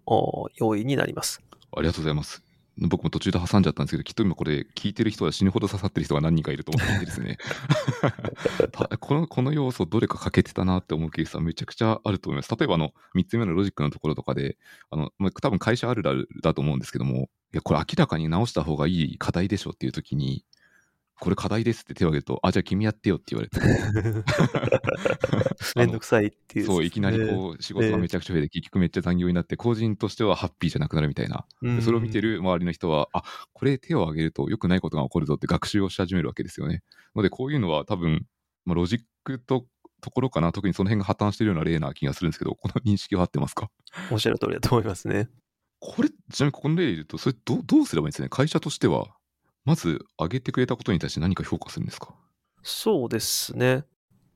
[0.55, 1.41] 要因になります。
[1.75, 2.41] ありがとうございます。
[2.77, 7.37] 僕も途中で挟んじゃったんですけど、きっと今これ聞いてる人は死ぬほど刺さってる人が何人かいると思ってですね
[8.99, 9.27] この。
[9.27, 12.55] この要素どれか欠けてたなって思うケースはめちゃくちゃあると思います。
[12.55, 14.57] 例えばあの3つ目のロジックのところとかで、
[14.89, 20.45] あの多分会社あるあるだと思うんですけども、いやこれ明らかに直した方がいい課題でしょっていう時に、
[21.21, 23.59] これ課題ですって手を挙げると、あ、じゃあ君やってよって言われて。
[25.77, 31.45] めんどくさいっていう、そう、いきなりこう、仕事がめちゃくちゃ増えて、結局めっちゃ残業になって、個人としてはハッピーじゃなくなるみたいな。
[31.81, 33.21] それを見てる周りの人は、あ、
[33.53, 36.81] これ手を挙げると良くないことが起こるぞって学習をし始めるわけですよね。
[37.15, 38.25] ので、こういうのは多分、
[38.65, 39.67] まあ、ロジックと
[40.01, 43.69] ところかな、特にその辺が破綻してるような例な気がするんですけど、この認識は合ってますか？
[44.11, 45.29] おっしゃる通りだと思いますね。
[45.79, 48.29] これ、ちなみにここの例で言うと、それどどうすればいいんですかね？
[48.29, 49.07] 会社としては
[49.65, 52.15] まず上げてくれたことに対して何か評価するんですか？
[52.63, 53.85] そうですね。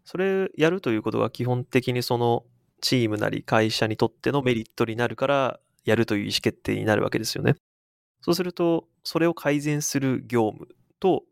[0.03, 2.43] それやるということが基本的にその
[2.81, 7.55] チームなり会社にとってのメリットになるからやるという意思決定になるわけですよね。
[8.21, 10.67] そうすると、それを改善する業務
[10.99, 11.23] と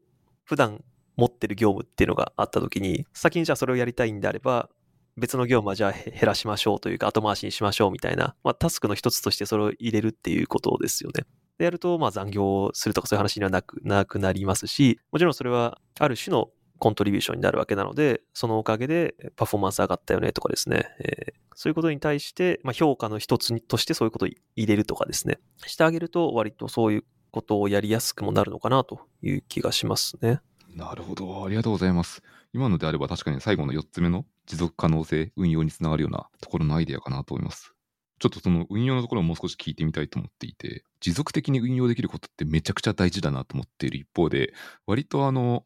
[0.44, 0.84] 普段
[1.16, 4.70] 持ってる業務っていうのがあった時に、先にじゃあそれをやりたいんであれば、
[5.18, 11.26] 別の業務はじゃあ減らしましょうというか後回しにしましょうみたいな、まあ、タスクの一つとしてそれを入れるっていうことですよね。
[11.58, 30.42] でやると、まあ残業するとかそういう話にはなくなくなりますし、もちろんそれはある種のコントリビューションになるわけなので、そのおかげでパフォーマンス上がったよねとかですね、えー、そういうことに対して、まあ、評価の一つとしてそういうことを入れるとかですね、してあげると割とそういうことをやりやすくもなるのかなという気がしますね。
[30.76, 31.46] なるほど。
[31.46, 32.22] ありがとうございます。
[32.52, 37.73] 今のであれば確かに最後の4つ目の持続可能性、運用につながるようなところのアイデアかなと思います。
[38.20, 44.54] ちょっとその運用のところをもう少し聞いてみたいと思っていて、持続的に運用できることってめちゃくちゃ大事だなと思っている一方で、
[44.86, 45.64] 割とあの、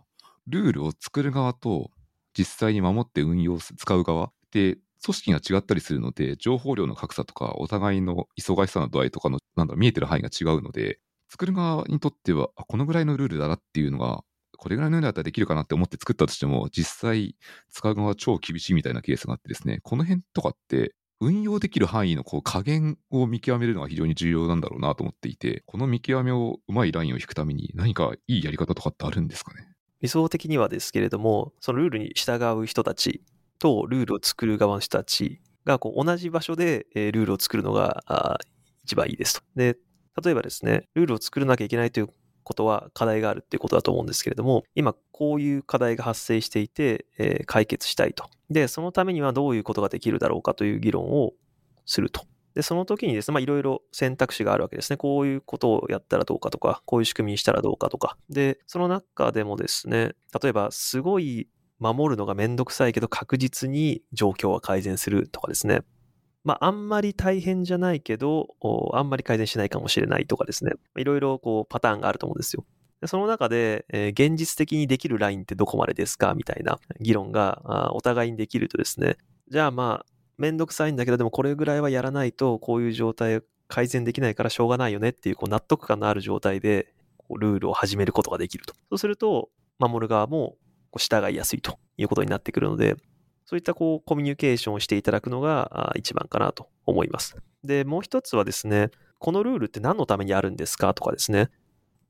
[0.48, 1.92] ルールを作る側と
[2.38, 14.24] 実際に守って運用す使う側で組織が違ったりするので、情報量の格差とか、お互いの忙しさの度合いとかの、なんだろ見えてる範囲が違うので、作る側にとっては、このぐらいのルールだなっていうのが
[14.58, 17.36] これぐらいのようだったらできるかなって思って作ったとしても、実際
[17.72, 29.68] 使う側は超厳しいみたいなケースがあってですね、この辺とかって運用できる範囲のこう加減を見極めるのが非常に重要なんだろうなと思っていて、この見極めをうまいラインを引くために何かいいやり方とかってあるんですかね？
[30.02, 33.24] 理想的にはですけれども、そのルールに従う人たち
[33.58, 38.40] とルールを作る側の人たちがこう同じ場所でルールを作るのが
[38.84, 39.42] 一番いいですと。
[39.56, 39.76] で、
[40.24, 42.10] 例えばですね、ルールを作らなきゃいけないという
[42.48, 48.30] ことは課題があるっていうことだと思うんですけれども、今こういう課題が発生していて、えー、解決したいと。
[48.50, 51.34] で、そのためにはどういうことができるだろうかという議論を
[51.86, 52.26] すると。
[52.54, 54.96] で、その時にですね、まあいろいろ選択肢があるわけですね。
[54.96, 58.18] こういうことをやったらどうかとか、こういう仕組みにしたらどうかとか。
[58.30, 65.82] で、その中でもですね、例えばすごい守るのがめんどくさいけど確実に状況は改善するとかですね。
[66.48, 68.56] まあ、あんまり大変じゃないけど、
[68.94, 70.72] あんまり改善しないかもしれないとかですね。
[70.96, 72.64] いろいろこうパターンがあると思うんですよ。
[73.02, 79.18] でその中で、えー、現実的にできるラインってどこまでですかみたいな議論がお互いにできるとですね、
[79.52, 86.94] じゃあまあ、めんどくさいんだけど、でもこれぐらいはやらないと、こういう状態改善できないからしょうがないよねっていうこう納得感のある状態で、
[87.30, 88.74] ルールを始めることができると。
[88.74, 90.56] そうすると、守る側も
[90.96, 92.96] 従いやすいということになってくるので、
[93.48, 97.38] そういったこうコミュニケーションをしていただくのが一番かなと思います。
[97.64, 101.50] で、もう一つはですね、このルールって何のためにあるんですかとかですね、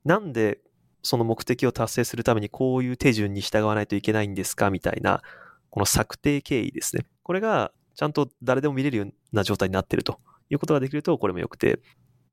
[0.04, 0.60] なんで
[1.04, 5.21] その目的を達成するためにこういう手順に従わないといけないんですかみたいな、
[5.69, 7.06] この策定経緯ですね。
[7.21, 10.19] これがちゃんと誰でも見れるような状態になってると
[10.50, 11.80] いうことができると、これも良くて、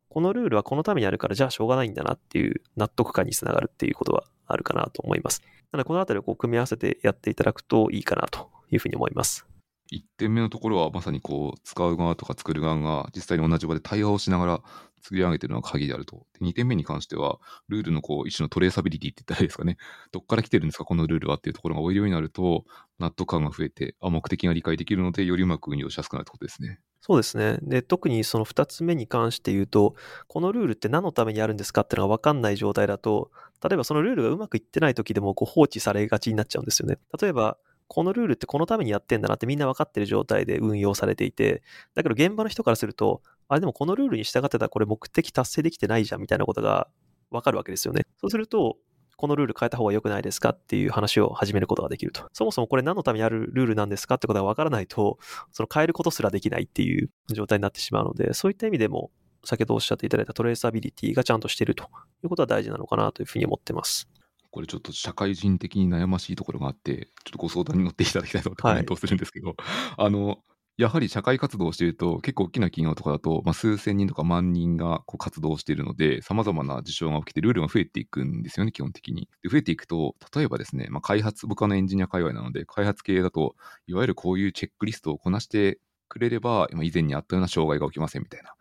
[0.09, 5.43] このルールはこのためにあるから、じゃあしょうがないんだなっていう納得感につながるっていうことはあるかなと思います。
[5.73, 9.47] なので、このあたりをこう組み合わせてやっていただくといいかなというふうに思います。
[9.93, 14.63] 1点目のところはまさにこう使う側とか作る側が実際に同じ場で対話をしながら
[15.05, 16.27] 作り上げてるのが鍵であると。
[16.41, 19.77] 2点目に関しては、ルールのこう一種のトレーサビリティって言ったらいいですかね。
[20.13, 22.65] どっから来てるんですか、このルールはっていうところが多いようになると、
[22.99, 26.81] 納得感が増えて、あ、目的が理解できるので、よりうまく運用しやすくなるってことですね。
[27.03, 27.59] そうですね。
[27.61, 29.95] で、特にその2つ目に関して言うと、
[30.27, 33.31] このルールって何のためにあるんですかっていうのが分かんない状態だと、
[33.63, 36.99] 例えばそのルールがうまくいってない時でもこう放置されがちになっちゃうんですよね。
[37.21, 41.63] 例えば、このルールってこのためにやってんだなってみんな分かってる状態で運用されていて、
[41.95, 46.89] だけど現場の人からすると、あれでもこのルールに従ってたらこれ目的達成できてないじゃんみたいなことが
[47.31, 48.03] 分かるわけですよね。
[48.21, 48.77] そうすると、
[49.17, 50.51] このルール変えた方が良くないですか？
[50.51, 52.29] っていう話を始めることができると。
[52.33, 55.19] そもそもこれ何のためにあるルールなんですかってことが分からないと、
[55.53, 59.11] その変えることすらできないっていう状態になってしまうので、そういった意味でも、
[59.45, 61.87] 先ほどおっしゃっていただいたトレーサビリティがちゃんとしているとい
[62.25, 64.09] うことは大事なのかなというふうに思ってます。
[64.55, 69.57] これちょっと社会人的に悩ましいところがあって、ちょっとご相談に乗っていただきたいと思ってコメントをするんですけど、はい、
[69.97, 70.39] あの、
[70.77, 79.29] やはり社会活動をしていると、結構大きな企業とかだと、まあ、数千人とか万人がこう活動しているので、さまざまな事象が起きて、ルールが増えていくんですよね、基本的に。
[79.43, 83.57] で増えていくと、例えばですね、まあ、開発、僕はのエンジニア界隈なので、開発系だと、
[83.89, 88.55] いわゆるこういうチェックリストをこなしてくれれば、以前にあったような障害が起きませんみたいな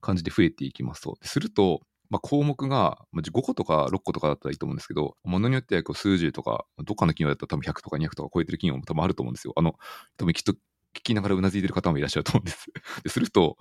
[0.00, 1.16] 感じで増えていきますと。
[1.22, 9.52] すると、まあ、項目が5個とか6個とかだったらいいと思うんですけど、ものによってはこう数十とか、どっかの企業だったら多分100とか200とか超えてる企業も多分あると思うんですよ。
[9.56, 9.74] あの、
[10.16, 10.56] 多分きっと聞
[11.02, 12.66] きながらうなずいてる方もいらっしゃると思うんです。
[13.04, 13.56] ですると、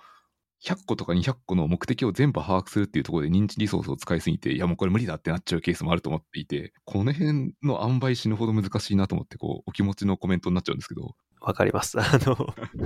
[0.63, 11.15] 100個とか200個の目的を全部把握するっていうところで認知リソースを使いすぎて、いやもうこれ無理だってなっちゃうケースもあると思っていて、この辺の塩梅死ぬほど難しいなと思って、こう、お気持ちのコメントになっちゃうんですけど。
[11.41, 11.99] わかります。
[11.99, 12.35] あの、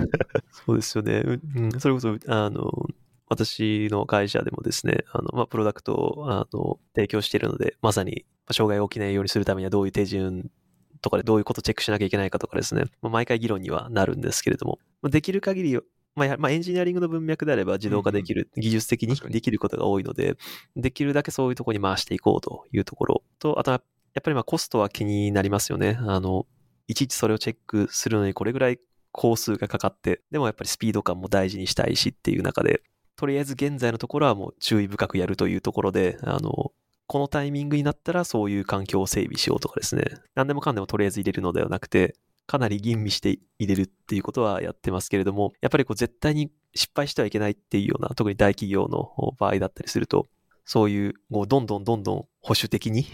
[0.51, 1.23] そうですよね。
[1.55, 2.87] うん、それこそ、あの、
[3.29, 10.49] 私の会社でもですね、あの、まあ、プロダクトを、あの、提供しているので、まさに、障害が起きないようにするためにはどういう手順
[11.01, 15.79] とかでどういうことをチェックしなきゃいけないかとかですね、まあ、毎回議論にはなるんですけれども、まあ、できる限り、
[16.15, 20.35] まあ、まあ、エンジニアリングの文脈であれば自動化できる、技術的にできることが多いので、
[20.75, 23.23] できるだけそういうところに回していこうというところ。
[23.37, 23.81] と、あとは、
[24.15, 25.99] やっぱりまあコストは気になりますよね。
[26.01, 26.47] あの、
[26.87, 28.79] いちいちそれをチェックするのにこれぐらい
[29.11, 32.81] 工数がかかって、でもやっぱりスピード感も大事にしたいしっていう中で、
[33.19, 36.71] とりあえず現在のところはもう注意深くやるというところで、あの、
[37.05, 40.05] このタイミングになったらそういう環境を整備しようとかですね、
[40.35, 42.15] 何でもかんでもとりあえず入れるのではなくて、
[42.47, 50.29] かなり吟味して入れるっていうことはやってますけれども、やっぱりこう絶対に失敗してはいけないっていうような、特に大企業の場合だったりすると、
[50.63, 53.05] そういう、もうどんどんどんどん保守的に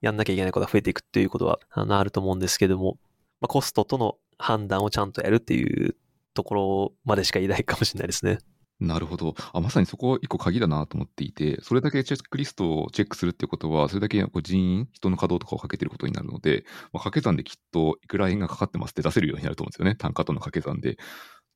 [0.00, 2.98] やんなきゃいけないことが増えていくっていうことはあると思うんですけども、
[3.40, 5.96] まあ、コストとの判断をちゃんとやるっていう
[6.34, 8.38] ところまでしか言えないかもしれないですね。
[8.82, 9.34] なるほど。
[9.52, 19.94] あ、まさにそこは一個鍵だなと思っていて、それだけチェックリストをチェックするっていうことは、それだけこう人員、人の稼働とかをかけてることになるので、まあ、掛け算できっといくら円がかかってますって出せるようになると思うんですよね。
[19.94, 20.98] 単価との掛け算で。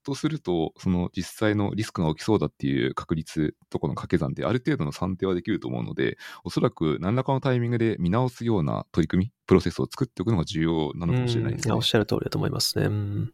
[0.05, 11.75] とすると、その実際のリスクが起きそうだっていう確率とこの掛け算である程度の算定はできると思うので、おそらく何らかのタイミングで見直すような取り組み、プロセスを作っておくのが重要なのかもしれないですね。
[11.75, 12.87] おっしゃる通りだと思いますね。
[12.87, 13.33] うん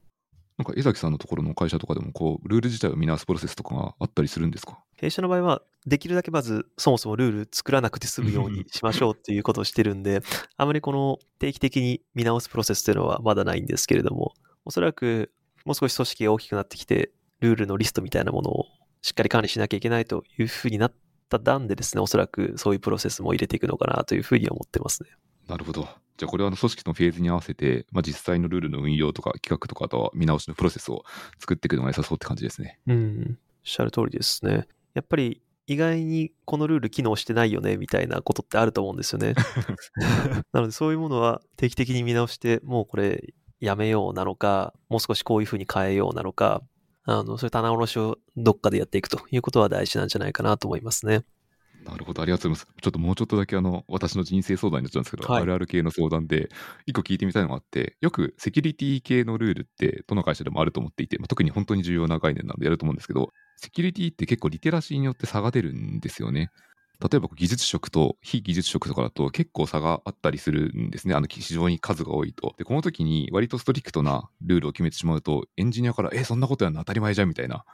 [0.63, 4.79] なんか江崎さんのところの会社とかでもこうルール自体を見直すプロセスとかがあったりするんですか？
[4.95, 10.23] 弊社の場合はできるだけまずそもそもルール作らなくて済むようにしましょうっていうことをしてるんで
[10.57, 14.35] あまりこの定期的に見直すプロセスというのはまだないんですけれども
[14.65, 15.33] おそらく
[15.65, 17.11] もう少し組織が大きくなってきて
[17.41, 18.67] ルールのリストみたいなものを
[19.01, 20.93] しっかり管理しなきゃいけないというふうになっ
[21.29, 25.09] た段でですねおそらくそういうプロセスも入れていくのかなというふうに思ってますね。
[25.49, 25.89] なるほど。
[26.17, 31.05] じゃあこれは組織のフェーズに合わせて、まあ、実際のルールの運用とか企画とかとは見直しのプロセスを
[31.39, 32.79] 作っていくのが良さそうって感じですね。
[32.87, 33.27] うん。
[33.31, 34.67] おっしゃる通りですね。
[34.95, 39.35] やっぱり意外にこのルール機能してないよねみたいなことってあると思うんですよね。
[40.53, 46.63] なのでそういうものは定期的に見直して、もうこれやめようなのか、もう少しこういうふうに変えようなのか、
[47.05, 51.25] あの、そういう棚卸しをどっかでやっていくということは大事なんじゃないかなと思いますね。
[51.85, 52.81] なるほど、ありがとうございます。
[52.81, 56.49] ちょっともうちょっとだけあの、私の人生相談になっちゃうんですけど、はい、あるある系の相談で、
[56.87, 66.51] 一個聞いてみたいのがあって、よくセキュリティ系のルールって、どの会社でもあると思っていて、まあ、特に本当に重要な概念なのでやると思うんですけど、セキュリティって結構リテラシーによって差が出るんですよね。
[67.01, 71.15] 例えば技術職と非技術職とかだと結構差があったりするんですね。
[71.15, 72.55] あの非常に数が多いと。
[72.59, 77.65] で、この時に割とストリクトなルールを決めてしまうと、エンジニアから、え、そんなことやるの当たり前じゃんみたいな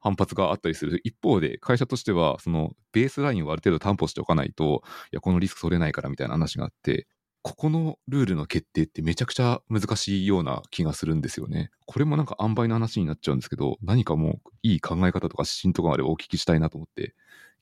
[0.00, 1.00] 反発があったりする。
[1.04, 4.82] 一方で、会社としては、そのベースラインをある程度担保しておかないと、
[5.12, 7.06] いや、このリスク取れないからみたいな話があって、
[7.42, 11.70] ここのルールの決定ってめちゃくちゃ難しいような気がするんですよね。
[11.86, 17.14] これもなんか塩梅の話になっちゃうんですけど、何かもういい考え方とか指針とかまでお聞きしたいなと思って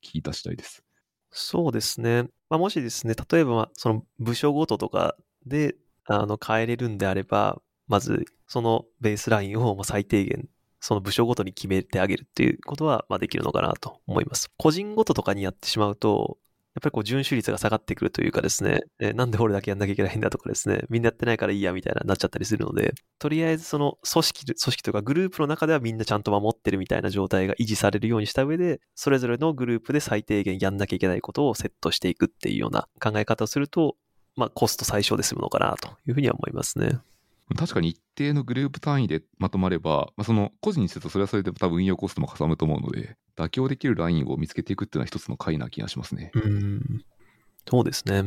[0.02, 0.82] 聞いたしたいです。
[1.30, 2.24] そうですね。
[2.50, 5.14] まあ、もしですね、例えば、その部署ごととか
[5.46, 5.76] で、
[6.06, 10.48] あの、変えれるんであれば、まず、そのベースラインを最低限
[10.80, 14.50] その部署ごとに決めてあげるっていうことは、まあ、できるのかなと思います。
[14.56, 16.38] 個人ごととかにやってしまうと、
[16.74, 33.96] やっぱりこう、遵守率が下がってくるというかですね、えなんで俺だけやんなきゃいけないんだとかですね、みんなやってないからいいやみたいななっちゃったりするので、とりあえずその組織、組織とかグループの中ではみんなちゃんと守ってるみたいな状態が維持されるようにした上で、それぞれのグループで最低限やんなきゃいけないことをセットしていくっていうような考え方をすると、
[34.36, 37.00] まあ、コスト最小で済むのかなというふうには思いますね。
[37.56, 46.30] 確かに一定のグループ単位でまとまれば、まあ、その個人にするとそれはそれで多分運用コストもかさむと思うので、妥協できるラインを見つけていくっていうのは一つの回な気がしますね。
[46.34, 47.04] うん。
[47.68, 48.22] そうですね。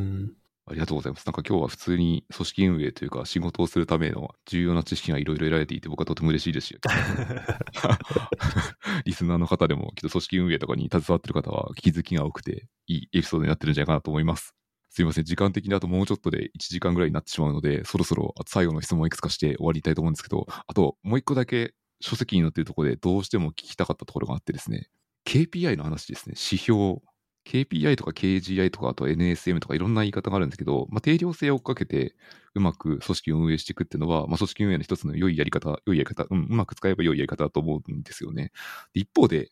[0.68, 1.26] ありがとうございます。
[1.26, 6.80] なんか今日は普通に組織運営というか仕事をするための重要な知識がいろいろ得られていて僕はとても嬉しいですし、
[9.06, 14.54] リスナーの方でもきっと組織運営とかに携わってる方は気づきが多くていいエピソードになってるんじゃないかなと思います。
[14.94, 24.90] すいません、時間的にあともうちょっとで1時間ぐらいになってしまうので、そろそろ最後の質問をいくつかして終わりたいと思うんですけど、あともう一個だけ書籍に載っているところでどうしても聞きたかったところがあってですね、
[25.26, 26.98] KPI の話ですね、指標。
[27.46, 32.16] KPI とか KGI とか、あと NSM とかいろんな言い方があるんですけど、まあ、定量性を追っかけて
[32.54, 38.52] うまく組織を運営していくっていうのは、まあ、組織運営の一つの良いやり方、良いやり方、うん、うまく使えば良いやり方だと思うんですよね。
[38.94, 39.50] 一方で、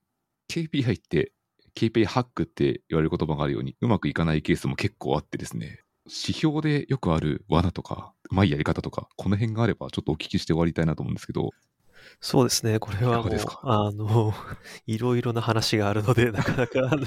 [0.49, 1.31] KPI って
[1.75, 11.51] KPI ハックって言われる言葉があるように、うまくいかないケースも結構あってですね、指標でよくある罠とか、うまいやり方とか、この辺があればちょっとお聞きして終わりたいなと思うんですけど。
[12.21, 14.33] そうですね、これはもう、あの、
[14.87, 17.05] いろいろな話があるので、 なかなか、あの、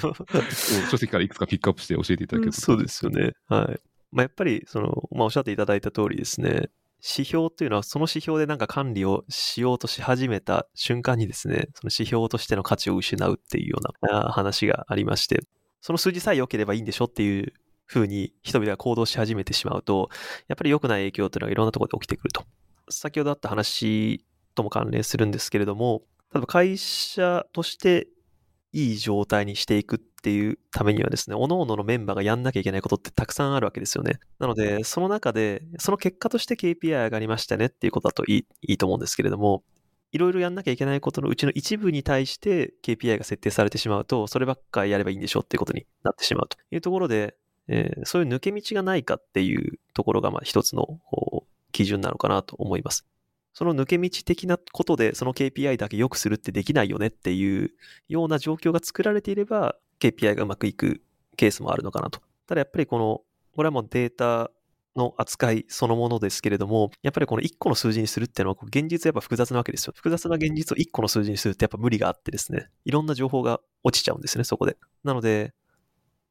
[0.89, 2.61] 書籍からいくつかピックアップして教えていただけると。
[2.61, 3.33] そうですよね。
[3.47, 3.79] はい。
[4.11, 6.69] まあ、やっぱり、その、まあ、おっしゃっていただいた通りですね、
[7.05, 15.41] 指標というのはその指標でなんか管理をしようとし始めた瞬間にですね、その指標としての価値を失うっていうような話がありまして、
[15.81, 17.53] その数字さえ良ければいいんでしょっていう
[17.85, 20.09] ふうに人々が行動し始めてしまうと、
[20.47, 22.45] やっぱり良くない影響というのがいろんなところで起きてくると。
[22.89, 24.25] 先ほどあった話
[24.55, 28.07] とも関連するんですけれども、例えば会社として
[28.73, 34.19] いい状態にしていくっていうためにはですね、各々のメンバーがやんなきゃいけないことってたくさんあるわけですよね。
[34.39, 39.63] なので、その中で、その結果として KPI 上がりましたねっていうことだといいいいと思うんですけれども、
[40.11, 47.35] いろいろやんなきゃいけないことのうちの一部に対して KPI が設定されてしまうと、そればっかりやればいいんでしょっていうことになってしまうというところで、
[47.67, 50.99] えー、そういう抜け道がないかっていうところが、まあ一つの
[51.71, 53.05] 基準なのかなと思います。
[53.53, 57.71] その抜け道的なことでその KPI だけ良くするってできないよねっていう
[58.07, 61.01] ような状況が作られていれば KPI がうまくいく
[61.37, 62.19] ケースもあるのかなと。
[62.47, 63.21] ただやっぱりこの、
[63.55, 64.51] これはもうデータ
[64.95, 69.93] の扱いそのものですけれども、やっぱりこの1個の数字にするっていうのは現実やっぱ複雑なわけですよ。
[69.95, 74.77] 複雑な現実を1個の数字にするってやっぱ無理があってですね、いろんな情報が落ちちゃうんですね、そこで。
[75.03, 75.53] なので、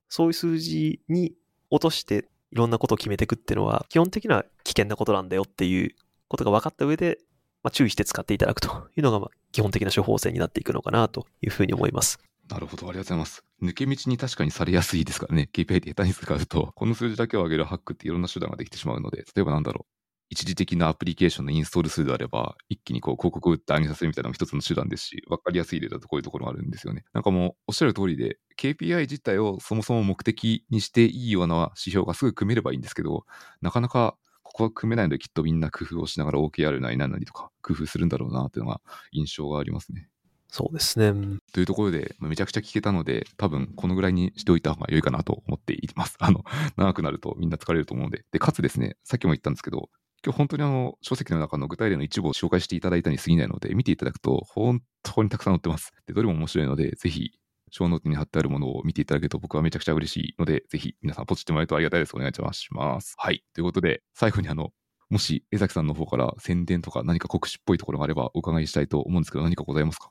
[0.08, 1.34] そういう数字に
[1.70, 5.94] 落としていろんなことを決めていくっていうのは、基本的には危険なことなんだよっていう
[6.33, 7.18] ことが分かった上で、
[7.62, 12.18] まあ、注意して使っていただくというのが、まあ、基本的な処方箋になっていくのかなというふうに思います。
[12.49, 13.45] なるほど、ありがとうございます。
[13.62, 19.93] 抜け道に確かにされやすいですからね、KPI で下手に使うと、この数字だけを上げるハックっていろんな手段ができてしまうので、例えばなんだろう、
[20.33, 27.05] 一時的なアプリケーションのインストール数であれば、一気にこう広告を打って上げさせるみたいなのも一つの手段ですし、分かりやすい例だとこういうところもあるんですよね。
[27.12, 33.24] なんかもうおっしゃる通りで、KPI 自体をそもそも目的にしていいような指標がすぐ組めればいいんですけど、
[33.61, 34.16] なかなか
[34.53, 38.80] ここは組めないのできっとみんな工夫をしながら OKR なり何なりとか工夫するんだろうなっていうのが
[39.11, 40.09] 印象がありますね。
[40.48, 41.14] そうですね。
[41.55, 46.16] というところで、めちゃくちゃ聞けたので、多分このぐらいにしておいた方が良いかなと思っています。
[46.20, 46.44] あの、
[46.76, 48.26] 長くなるとみんな疲れると思うので。
[48.32, 49.88] で、かつですね、さっきも言ったんですけど、
[50.22, 55.90] 今日本当にあの、書籍の中の具体例の一部を紹介していただいたに過ぎないので、見ていただくと本当にたくさん載ってます。
[56.07, 57.32] で、どれも面白いので、ぜひ、
[57.72, 62.14] 小ノートに貼ってあるものを見ていただけると僕はめちゃくちゃ嬉しいので、ぜひ皆さんポチってもらえるとありがたいです。
[62.14, 63.14] お願いします。
[63.16, 63.42] はい。
[63.54, 64.70] ということで、最後にあの、
[65.10, 70.10] もし江崎さんの方から宣伝とか何か告知っぽいところがあればお伺いしたいと思うんですけど、何かございますか？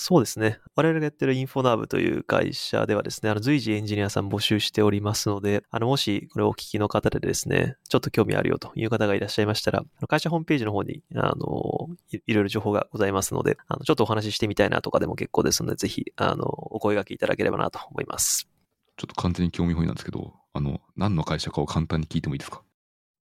[0.00, 0.58] そうですね。
[0.76, 18.48] 我々がやってるインフォナーブという会社ではですね、あの随時エンジニアさん募集しておりますので、あのもしこれをお聞きの方でですね、ちょっと興味あるよという方がいらっしゃいましたら、会社ホームページの方に、あの、いろいろ情報がございますので、あのちょっとお話ししてみたいなとかでも結構ですので、ぜひ、あの、お声掛けいただければなと思います。
[18.96, 22.62] ちょっと完全に興味本位なんですけど、あの、何の会社かを簡単に聞いてもいいですか？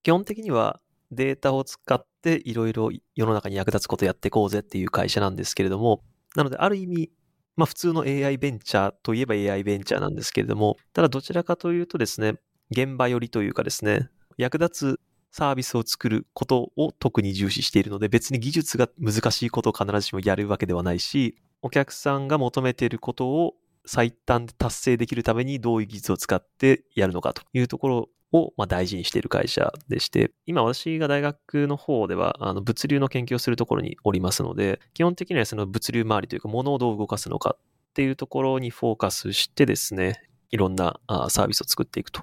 [0.03, 0.79] 基本的には
[1.11, 6.03] データを使っていろいろ世の中に役立つことやっていこうぜっていう会社なんですけれども、
[6.39, 7.11] なのである意味、
[7.57, 12.35] まあ普通の AI ベンチャーといえば AI ベンチャーなんですけれども、ただどちらかというとですね、
[12.71, 14.99] 現場寄りというかですね、役立つ
[15.31, 37.61] サービスを作ることを特に重視しているので、別に技術が難しいことを必ずしもやるわけではないし、お客さんが求めていることを最短で達成できるためにどういう技術を使ってやるのかというところを、まあ、大事にしている会社でして、今私が大学の方では、あの物流の研究をするところにおりますので、基本的にはその物流周りというか、物をどう動かすのかっ
[37.93, 40.99] ていうところにフォーカスしてですね、いろんな
[41.29, 42.21] サービスを作っていくと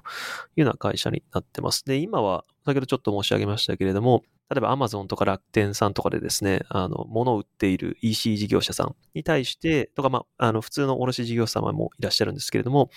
[0.55, 1.83] いうような会社になってます。
[1.85, 12.89] で、今は、先ほどちょっと申し上げましたけれども、例えば Amazon とか楽天さんとかでですね、あの、物を売っている EC 事業者さんに対して、とか、まあ、あの、普通の卸事業者様もいらっしゃるんですけれども、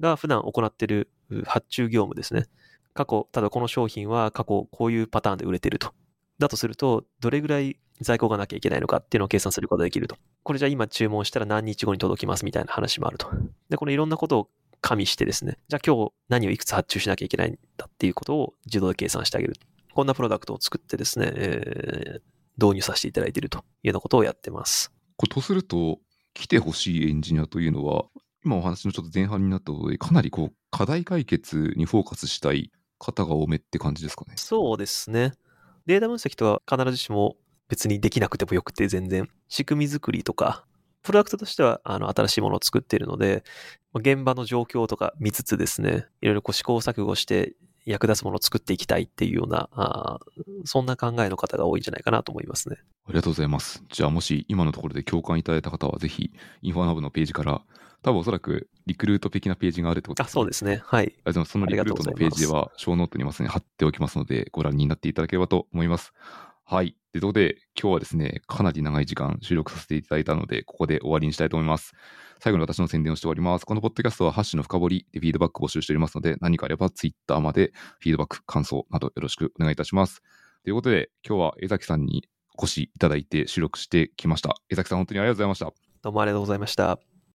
[0.00, 1.10] が普段行っている
[1.44, 2.46] 発注業務ですね。
[2.94, 5.92] 過去、ただこの商品は過去こういうパターンで売れてると。
[6.38, 10.16] だとすると、どれぐらい在庫がなきゃいけないのかっていうのを計算することができると。
[10.42, 13.28] これじゃあ今注文したら何日後に届きますみたいな話もあると。
[13.68, 14.48] で、このいろんなことを
[14.80, 19.54] 加味してですね、じゃあ今日何をいくつ発注しなきゃいけないんだっていうことを自動で計算してあげる。
[19.94, 24.92] こんなプロダクトを作ってですね、えー、導入させていただいているというようなことをやってます。
[25.16, 25.98] ことすると、
[26.34, 28.04] 来てほしいエンジニアというのは、
[28.46, 34.34] 今お話のちょっと前半になったとおり、かなりこう課題解決にフォーカスしたい方が多めって感じですかね。
[34.36, 35.32] そうですね。
[35.86, 37.36] データ分析とは必ずしも
[37.68, 39.28] 別にできなくてもよくて全然。
[39.48, 40.64] 仕組み作りとか、
[41.02, 43.42] プロダクトとしてはあの新しいものを作っているので、
[43.94, 50.20] 現場の状況とか見つつですね、いろいろこう試行錯誤して役立つものを作っていきたいっていうような、あ
[50.64, 52.76] そんな考えの方が多いんじゃないかなと思いますね。
[53.06, 53.82] ありがとうございます。
[53.90, 56.30] じゃあもし今のところで共感いただいた方はぜひ、
[56.62, 57.62] インフォナブのページから
[58.02, 60.82] 多分おそらくリクルート的なページがあるってことです、ね、あ、そうですね。
[60.84, 61.12] はい。
[61.24, 66.12] あでもそのリクルートのページでは、 show note にまさに貼っておきますので、ご覧になっていただければと思います。
[66.64, 66.96] はい。
[67.12, 71.94] で、ということで、今日はですね、かなり長い時間収録させていただいたので、ここで終わりにしたいと思います。
[72.40, 73.64] 最後に私の宣伝をしております。
[73.64, 80.22] このポッドキャストはハッシュの深掘りでフィードバック募集しておりますので、何かあれば Twitter までフィードバック、感想などよろしくお願いいたします。
[80.64, 82.28] ということで、今日は江崎さんに
[82.58, 84.56] お越しいただいて収録してきました。
[84.68, 85.72] 江崎さん、本当にありがとうございました。
[86.02, 87.15] どうもありがとうございました。